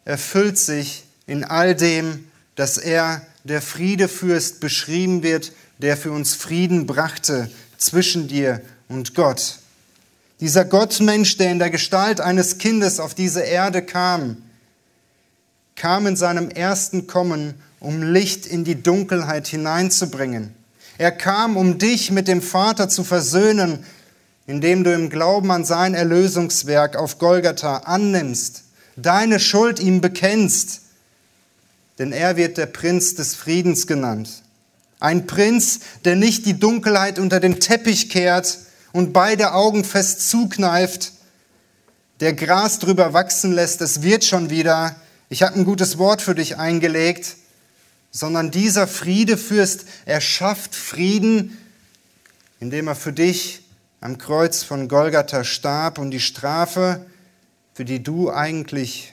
[0.04, 6.86] erfüllt sich in all dem, dass er der Friedefürst beschrieben wird, der für uns Frieden
[6.86, 9.58] brachte zwischen dir und Gott.
[10.40, 14.42] Dieser Gottmensch, der in der Gestalt eines Kindes auf diese Erde kam,
[15.76, 20.54] kam in seinem ersten Kommen, um Licht in die Dunkelheit hineinzubringen.
[20.98, 23.84] Er kam, um dich mit dem Vater zu versöhnen,
[24.46, 28.64] indem du im Glauben an sein Erlösungswerk auf Golgatha annimmst,
[28.96, 30.82] deine Schuld ihm bekennst,
[31.98, 34.42] denn er wird der Prinz des Friedens genannt.
[34.98, 38.58] Ein Prinz, der nicht die Dunkelheit unter den Teppich kehrt
[38.92, 41.12] und beide Augen fest zukneift,
[42.20, 44.96] der Gras drüber wachsen lässt, es wird schon wieder,
[45.28, 47.36] ich habe ein gutes Wort für dich eingelegt,
[48.10, 51.58] sondern dieser Friedefürst, er schafft Frieden,
[52.60, 53.62] indem er für dich
[54.00, 57.04] am Kreuz von Golgatha starb und die Strafe,
[57.74, 59.12] für die du eigentlich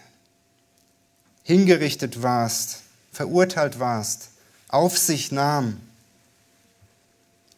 [1.43, 4.29] hingerichtet warst, verurteilt warst,
[4.69, 5.81] auf sich nahm.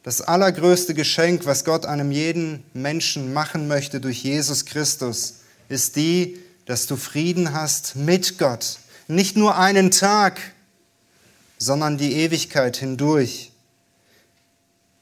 [0.03, 6.39] Das allergrößte Geschenk, was Gott einem jeden Menschen machen möchte durch Jesus Christus, ist die,
[6.65, 8.79] dass du Frieden hast mit Gott.
[9.07, 10.39] Nicht nur einen Tag,
[11.57, 13.51] sondern die Ewigkeit hindurch.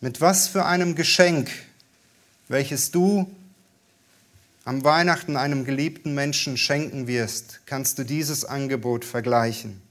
[0.01, 1.49] Mit was für einem Geschenk,
[2.47, 3.33] welches du
[4.65, 9.81] am Weihnachten einem geliebten Menschen schenken wirst, kannst du dieses Angebot vergleichen.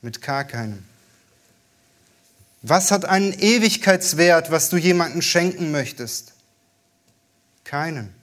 [0.00, 0.84] Mit gar keinem.
[2.62, 6.34] Was hat einen Ewigkeitswert, was du jemandem schenken möchtest?
[7.64, 8.17] Keinen.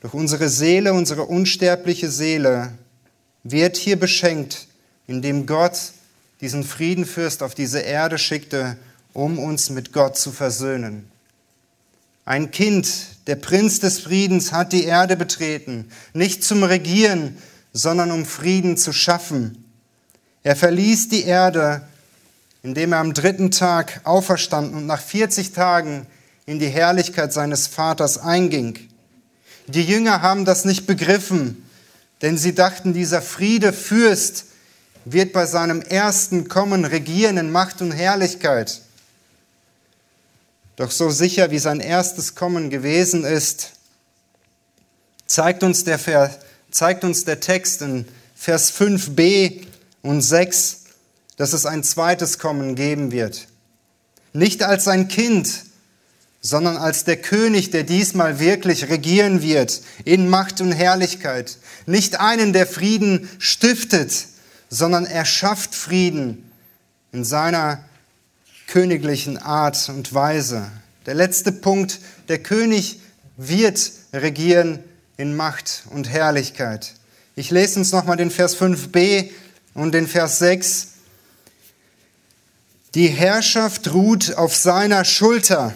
[0.00, 2.72] Doch unsere Seele, unsere unsterbliche Seele
[3.42, 4.66] wird hier beschenkt,
[5.06, 5.92] indem Gott
[6.40, 8.76] diesen Friedenfürst auf diese Erde schickte,
[9.12, 11.10] um uns mit Gott zu versöhnen.
[12.24, 12.88] Ein Kind,
[13.28, 17.38] der Prinz des Friedens, hat die Erde betreten, nicht zum Regieren,
[17.72, 19.64] sondern um Frieden zu schaffen.
[20.42, 21.82] Er verließ die Erde,
[22.62, 26.06] indem er am dritten Tag auferstanden und nach 40 Tagen
[26.46, 28.78] in die Herrlichkeit seines Vaters einging.
[29.66, 31.68] Die Jünger haben das nicht begriffen,
[32.22, 34.46] denn sie dachten, dieser Friede Fürst
[35.04, 38.80] wird bei seinem ersten Kommen regieren in Macht und Herrlichkeit.
[40.76, 43.72] Doch so sicher wie sein erstes Kommen gewesen ist,
[45.26, 46.38] zeigt uns der, Vers,
[46.70, 49.64] zeigt uns der Text in Vers 5b
[50.02, 50.84] und 6,
[51.36, 53.48] dass es ein zweites Kommen geben wird.
[54.32, 55.64] Nicht als ein Kind,
[56.46, 61.58] sondern als der König, der diesmal wirklich regieren wird in Macht und Herrlichkeit.
[61.86, 64.12] Nicht einen, der Frieden stiftet,
[64.70, 66.48] sondern er schafft Frieden
[67.10, 67.82] in seiner
[68.68, 70.70] königlichen Art und Weise.
[71.06, 73.00] Der letzte Punkt, der König
[73.36, 74.78] wird regieren
[75.16, 76.94] in Macht und Herrlichkeit.
[77.34, 79.30] Ich lese uns nochmal den Vers 5b
[79.74, 80.88] und den Vers 6.
[82.94, 85.74] Die Herrschaft ruht auf seiner Schulter.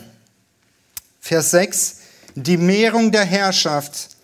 [1.21, 1.97] Vers 6.
[2.35, 4.17] Die Mehrung der Herrschaft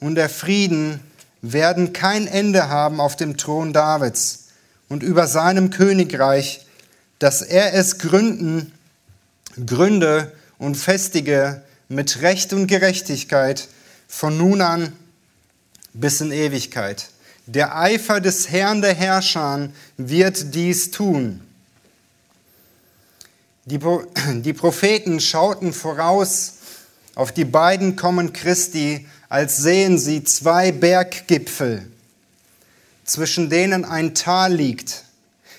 [0.00, 1.00] und der Frieden
[1.42, 4.48] werden kein Ende haben auf dem Thron Davids
[4.88, 6.66] und über seinem Königreich,
[7.18, 8.72] dass er es gründen,
[9.66, 13.68] gründe und festige mit Recht und Gerechtigkeit
[14.06, 14.92] von nun an
[15.92, 17.08] bis in Ewigkeit.
[17.46, 21.40] Der Eifer des Herrn der Herrscher wird dies tun.
[23.68, 23.78] Die,
[24.42, 26.54] die Propheten schauten voraus
[27.14, 31.86] auf die beiden Kommen Christi als sehen sie zwei Berggipfel,
[33.04, 35.04] zwischen denen ein Tal liegt.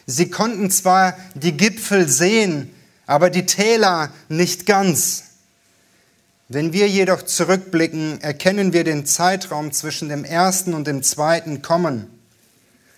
[0.08, 2.74] Sie konnten zwar die Gipfel sehen,
[3.06, 5.26] aber die Täler nicht ganz.
[6.48, 12.08] Wenn wir jedoch zurückblicken, erkennen wir den Zeitraum zwischen dem ersten und dem zweiten Kommen.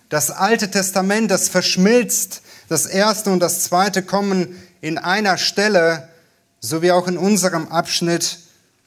[0.08, 6.08] Das Alte Testament, das verschmilzt das erste und das zweite Kommen in einer Stelle,
[6.60, 8.40] so wie auch in unserem Abschnitt,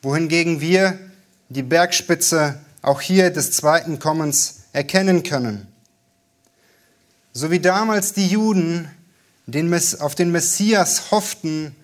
[0.04, 1.00] wohingegen wir
[1.50, 5.66] die Bergspitze auch hier des zweiten Kommens erkennen können.
[7.34, 8.90] So wie damals die Juden
[10.00, 11.76] auf den Messias hofften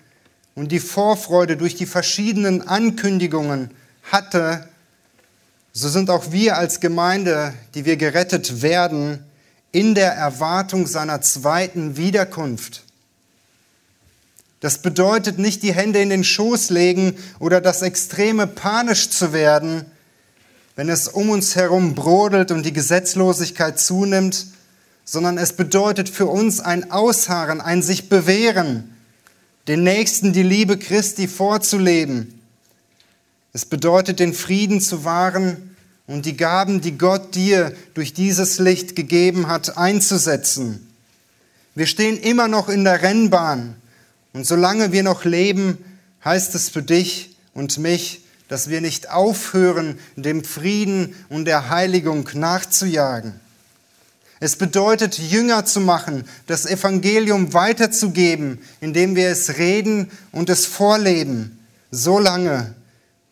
[0.54, 3.70] und die Vorfreude durch die verschiedenen Ankündigungen
[4.10, 4.68] hatte,
[5.72, 9.24] so sind auch wir als Gemeinde, die wir gerettet werden,
[9.72, 12.84] in der Erwartung seiner zweiten Wiederkunft.
[14.62, 19.84] Das bedeutet nicht die Hände in den Schoß legen oder das Extreme panisch zu werden,
[20.76, 24.46] wenn es um uns herum brodelt und die Gesetzlosigkeit zunimmt,
[25.04, 28.96] sondern es bedeutet für uns ein Ausharren, ein sich bewähren,
[29.66, 32.40] den Nächsten die Liebe Christi vorzuleben.
[33.52, 35.74] Es bedeutet den Frieden zu wahren
[36.06, 40.88] und die Gaben, die Gott dir durch dieses Licht gegeben hat, einzusetzen.
[41.74, 43.74] Wir stehen immer noch in der Rennbahn
[44.32, 45.78] und solange wir noch leben,
[46.24, 52.28] heißt es für dich und mich, dass wir nicht aufhören, dem Frieden und der Heiligung
[52.34, 53.40] nachzujagen.
[54.40, 61.60] Es bedeutet, Jünger zu machen, das Evangelium weiterzugeben, indem wir es reden und es vorleben,
[61.90, 62.74] so lange,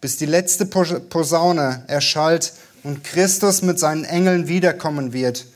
[0.00, 2.52] bis die letzte Posaune erschallt
[2.84, 5.46] und Christus mit seinen Engeln wiederkommen wird,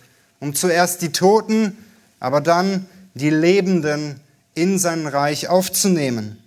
[0.41, 1.79] um zuerst die Toten,
[2.21, 4.21] aber dann die Lebenden
[4.55, 6.41] in sein Reich aufzunehmen.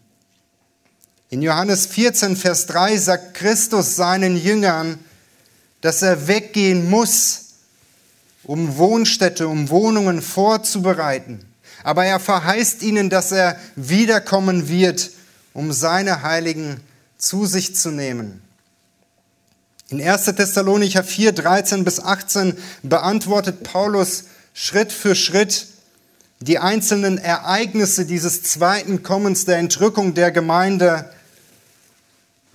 [1.30, 4.98] In Johannes 14, Vers 3 sagt Christus seinen Jüngern,
[5.82, 7.42] dass er weggehen muss,
[8.44, 11.46] um Wohnstätte, um Wohnungen vorzubereiten.
[11.84, 15.12] Aber er verheißt ihnen, dass er wiederkommen wird,
[15.54, 16.80] um seine Heiligen
[17.18, 18.42] zu sich zu nehmen.
[19.90, 20.26] In 1.
[20.26, 25.68] Thessalonicher 4, 13 bis 18 beantwortet Paulus Schritt für Schritt
[26.40, 31.10] die einzelnen Ereignisse dieses zweiten Kommens der Entrückung der Gemeinde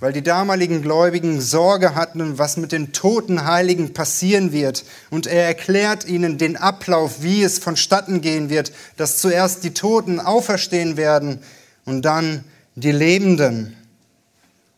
[0.02, 4.84] weil die damaligen Gläubigen Sorge hatten, was mit den toten Heiligen passieren wird.
[5.10, 10.18] Und er erklärt ihnen den Ablauf, wie es vonstatten gehen wird, dass zuerst die Toten
[10.18, 11.38] auferstehen werden
[11.84, 12.42] und dann
[12.74, 13.76] die Lebenden.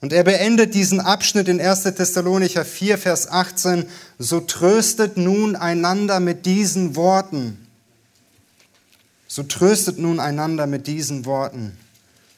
[0.03, 1.85] Und er beendet diesen Abschnitt in 1.
[1.85, 3.87] Thessalonicher 4, Vers 18,
[4.19, 7.64] so tröstet nun einander mit diesen Worten.
[9.35, 11.77] So tröstet nun einander mit diesen Worten.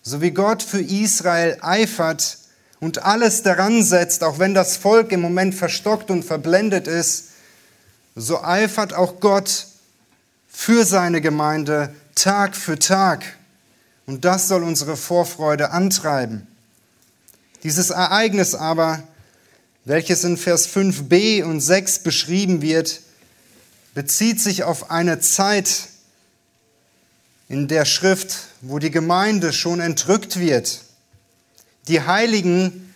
[0.03, 2.39] So wie Gott für Israel eifert,
[2.81, 7.33] und alles daran setzt, auch wenn das Volk im Moment verstockt und verblendet ist,
[8.15, 9.67] so eifert auch Gott
[10.49, 13.25] für seine Gemeinde Tag für Tag.
[14.07, 16.47] Und das soll unsere Vorfreude antreiben.
[17.63, 19.03] Dieses Ereignis aber,
[19.85, 23.01] welches in Vers 5b und 6 beschrieben wird,
[23.95, 25.89] bezieht sich auf eine Zeit
[27.49, 30.81] in der Schrift, wo die Gemeinde schon entrückt wird
[31.89, 32.93] die Heiligen,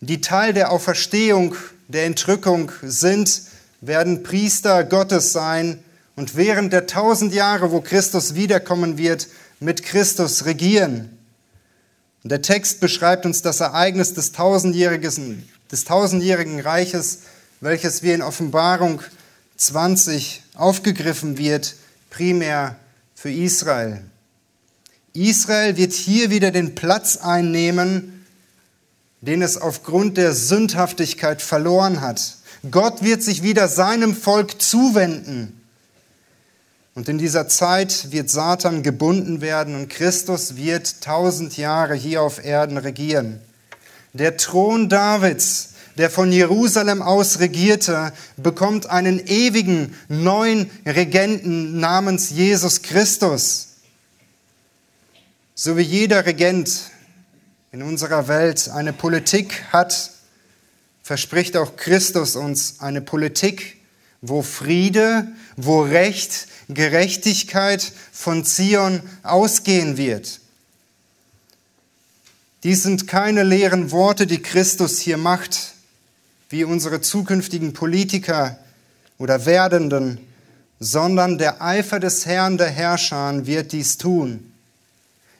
[0.00, 1.54] die Teil der Auferstehung,
[1.88, 3.42] der Entrückung sind,
[3.80, 5.78] werden Priester Gottes sein
[6.16, 9.28] und während der tausend Jahre, wo Christus wiederkommen wird,
[9.60, 11.16] mit Christus regieren.
[12.22, 17.20] Der Text beschreibt uns das Ereignis des tausendjährigen, des tausendjährigen Reiches,
[17.60, 19.00] welches wir in Offenbarung
[19.56, 21.76] 20 aufgegriffen wird,
[22.10, 22.76] primär
[23.24, 24.02] für Israel.
[25.14, 28.26] Israel wird hier wieder den Platz einnehmen,
[29.22, 32.36] den es aufgrund der Sündhaftigkeit verloren hat.
[32.70, 35.58] Gott wird sich wieder seinem Volk zuwenden.
[36.94, 42.44] Und in dieser Zeit wird Satan gebunden werden und Christus wird tausend Jahre hier auf
[42.44, 43.40] Erden regieren.
[44.12, 52.82] Der Thron Davids, der von Jerusalem aus regierte, bekommt einen ewigen neuen Regenten namens Jesus
[52.82, 53.68] Christus.
[55.54, 56.90] So wie jeder Regent
[57.70, 60.10] in unserer Welt eine Politik hat,
[61.02, 63.76] verspricht auch Christus uns eine Politik,
[64.20, 70.40] wo Friede, wo Recht, Gerechtigkeit von Zion ausgehen wird.
[72.62, 75.73] Dies sind keine leeren Worte, die Christus hier macht,
[76.48, 78.58] wie unsere zukünftigen Politiker
[79.18, 80.18] oder Werdenden,
[80.80, 84.50] sondern der Eifer des Herrn der Herrscher wird dies tun.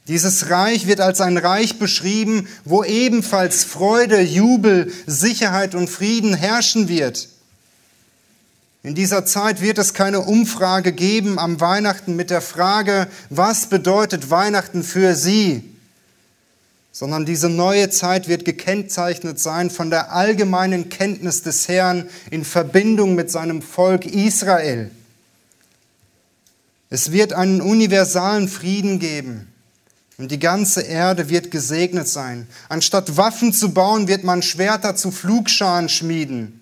[0.07, 6.89] Dieses Reich wird als ein Reich beschrieben, wo ebenfalls Freude, Jubel, Sicherheit und Frieden herrschen
[6.89, 7.29] wird.
[8.83, 14.31] In dieser Zeit wird es keine Umfrage geben am Weihnachten mit der Frage, was bedeutet
[14.31, 15.74] Weihnachten für Sie,
[16.95, 23.17] sondern diese neue Zeit wird gekennzeichnet sein von der allgemeinen Kenntnis des Herrn in Verbindung
[23.17, 24.93] mit seinem Volk Israel.
[26.91, 29.53] Es wird einen universalen Frieden geben.
[30.19, 32.47] Und die ganze Erde wird gesegnet sein.
[32.69, 36.61] Anstatt Waffen zu bauen, wird man Schwerter zu Flugscharen schmieden.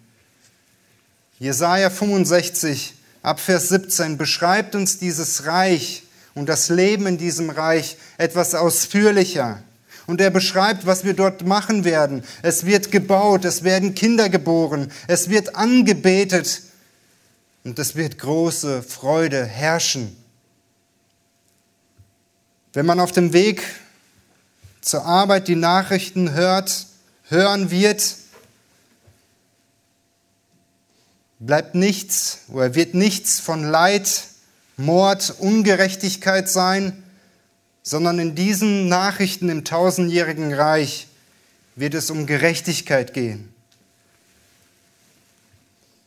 [1.38, 8.54] Jesaja 65, Abvers 17 beschreibt uns dieses Reich und das Leben in diesem Reich etwas
[8.54, 9.62] ausführlicher.
[10.06, 12.24] Und er beschreibt, was wir dort machen werden.
[12.42, 16.62] Es wird gebaut, es werden Kinder geboren, es wird angebetet
[17.64, 20.16] und es wird große Freude herrschen.
[22.72, 23.62] Wenn man auf dem Weg
[24.80, 26.86] zur Arbeit die Nachrichten hört,
[27.28, 28.16] hören wird,
[31.38, 34.24] bleibt nichts oder wird nichts von Leid,
[34.76, 37.01] Mord, Ungerechtigkeit sein,
[37.82, 41.08] sondern in diesen Nachrichten im tausendjährigen Reich
[41.74, 43.52] wird es um Gerechtigkeit gehen.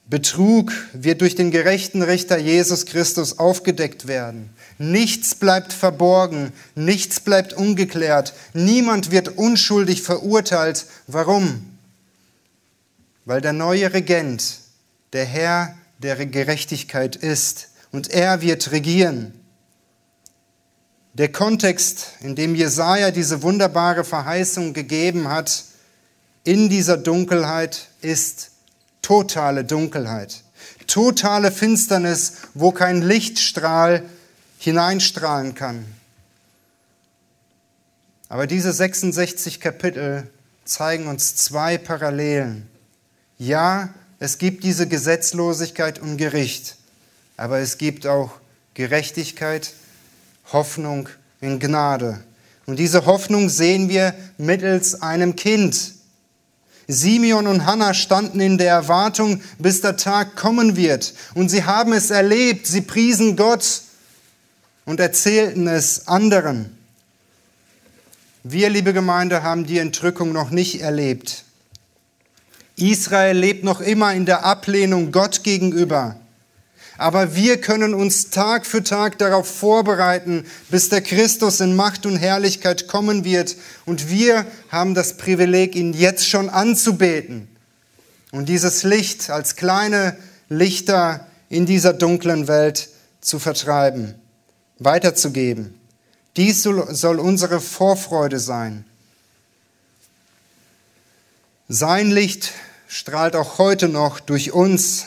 [0.08, 4.52] Betrug wird durch den gerechten Richter Jesus Christus aufgedeckt werden.
[4.78, 10.86] Nichts bleibt verborgen, nichts bleibt ungeklärt, niemand wird unschuldig verurteilt.
[11.08, 11.66] Warum?
[13.26, 14.60] Weil der neue Regent,
[15.14, 19.34] der Herr der Gerechtigkeit ist und er wird regieren.
[21.16, 25.64] Der Kontext, in dem Jesaja diese wunderbare Verheißung gegeben hat,
[26.44, 28.52] in dieser Dunkelheit ist
[29.02, 30.44] totale Dunkelheit.
[30.88, 34.04] Totale Finsternis, wo kein Lichtstrahl
[34.60, 35.86] hineinstrahlen kann.
[38.28, 40.30] Aber diese 66 Kapitel
[40.66, 42.68] zeigen uns zwei Parallelen.
[43.38, 46.76] Ja, es gibt diese Gesetzlosigkeit und Gericht,
[47.38, 48.32] aber es gibt auch
[48.74, 49.74] Gerechtigkeit,
[50.52, 51.10] Hoffnung
[51.42, 52.24] in Gnade.
[52.66, 55.94] Und diese Hoffnung sehen wir mittels einem Kind.
[56.88, 61.14] Simeon und Hannah standen in der Erwartung, bis der Tag kommen wird.
[61.34, 62.68] Und sie haben es erlebt.
[62.68, 63.82] Sie priesen Gott
[64.86, 66.78] und erzählten es anderen.
[68.44, 71.44] Wir, liebe Gemeinde, haben die Entrückung noch nicht erlebt.
[72.78, 76.18] Israel lebt noch immer in der Ablehnung Gott gegenüber.
[76.98, 82.16] Aber wir können uns Tag für Tag darauf vorbereiten, bis der Christus in Macht und
[82.16, 83.58] Herrlichkeit kommen wird.
[83.86, 87.50] Und wir haben das Privileg, ihn jetzt schon anzubeten.
[88.32, 90.18] Und dieses Licht als kleine
[90.50, 92.90] Lichter in dieser dunklen Welt
[93.22, 94.16] zu vertreiben,
[94.80, 95.80] weiterzugeben.
[96.38, 98.86] Dies soll unsere Vorfreude sein.
[101.68, 102.52] Sein Licht
[102.88, 105.06] strahlt auch heute noch durch uns,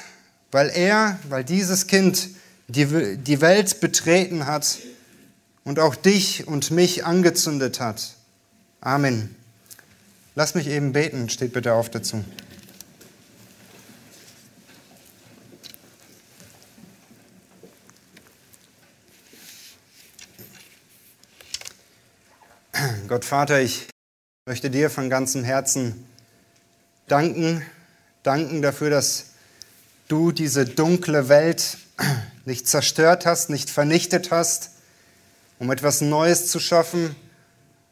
[0.50, 2.28] weil er, weil dieses Kind
[2.68, 4.78] die, die Welt betreten hat
[5.64, 8.14] und auch dich und mich angezündet hat.
[8.80, 9.34] Amen.
[10.34, 12.24] Lass mich eben beten, steht bitte auf dazu.
[23.08, 23.88] Gott Vater, ich
[24.46, 26.06] möchte dir von ganzem Herzen
[27.08, 27.62] danken,
[28.22, 29.30] danken dafür, dass
[30.08, 31.78] du diese dunkle Welt
[32.44, 34.70] nicht zerstört hast, nicht vernichtet hast,
[35.58, 37.14] um etwas Neues zu schaffen,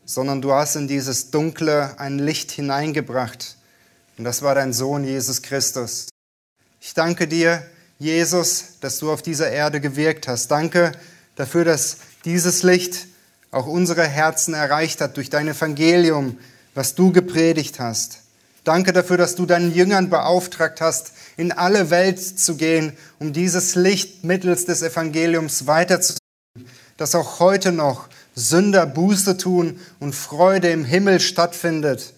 [0.05, 3.57] sondern du hast in dieses Dunkle ein Licht hineingebracht.
[4.17, 6.09] Und das war dein Sohn Jesus Christus.
[6.81, 7.63] Ich danke dir,
[7.99, 10.49] Jesus, dass du auf dieser Erde gewirkt hast.
[10.49, 10.93] Danke
[11.35, 13.07] dafür, dass dieses Licht
[13.51, 16.39] auch unsere Herzen erreicht hat durch dein Evangelium,
[16.75, 18.21] was du gepredigt hast.
[18.65, 23.75] Danke dafür, dass du deinen Jüngern beauftragt hast, in alle Welt zu gehen, um dieses
[23.75, 26.21] Licht mittels des Evangeliums weiterzugeben,
[26.97, 32.13] dass auch heute noch Sünder Buße tun und Freude im Himmel stattfindet.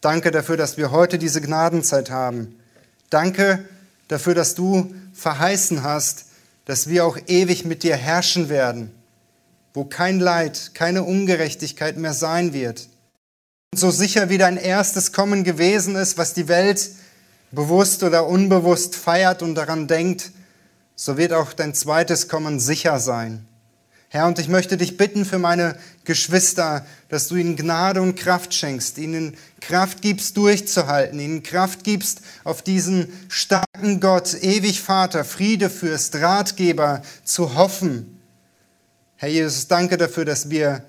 [0.00, 2.56] Danke dafür, dass wir heute diese Gnadenzeit haben.
[3.10, 3.64] Danke
[4.08, 6.26] dafür, dass du verheißen hast,
[6.64, 8.90] dass wir auch ewig mit dir herrschen werden,
[9.72, 12.88] wo kein Leid, keine Ungerechtigkeit mehr sein wird
[13.76, 16.90] so sicher wie dein erstes Kommen gewesen ist, was die Welt
[17.54, 20.32] bewusst oder unbewusst feiert und daran denkt,
[20.96, 23.46] so wird auch dein zweites Kommen sicher sein.
[24.14, 28.54] Herr, und ich möchte dich bitten für meine Geschwister, dass du ihnen Gnade und Kraft
[28.54, 35.68] schenkst, ihnen Kraft gibst, durchzuhalten, ihnen Kraft gibst, auf diesen starken Gott, ewig Vater, Friede
[35.68, 38.20] Fürst, Ratgeber zu hoffen.
[39.16, 40.84] Herr Jesus, danke dafür, dass wir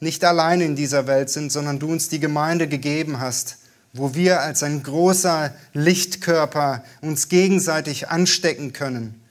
[0.00, 3.56] nicht allein in dieser Welt sind, sondern du uns die Gemeinde gegeben hast,
[3.96, 9.22] wo wir als ein großer Lichtkörper uns gegenseitig anstecken können.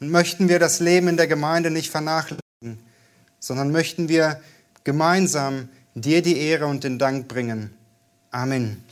[0.00, 2.78] Und möchten wir das Leben in der Gemeinde nicht vernachlässigen,
[3.38, 4.40] sondern möchten wir
[4.84, 7.70] gemeinsam dir die Ehre und den Dank bringen.
[8.30, 8.82] Amen.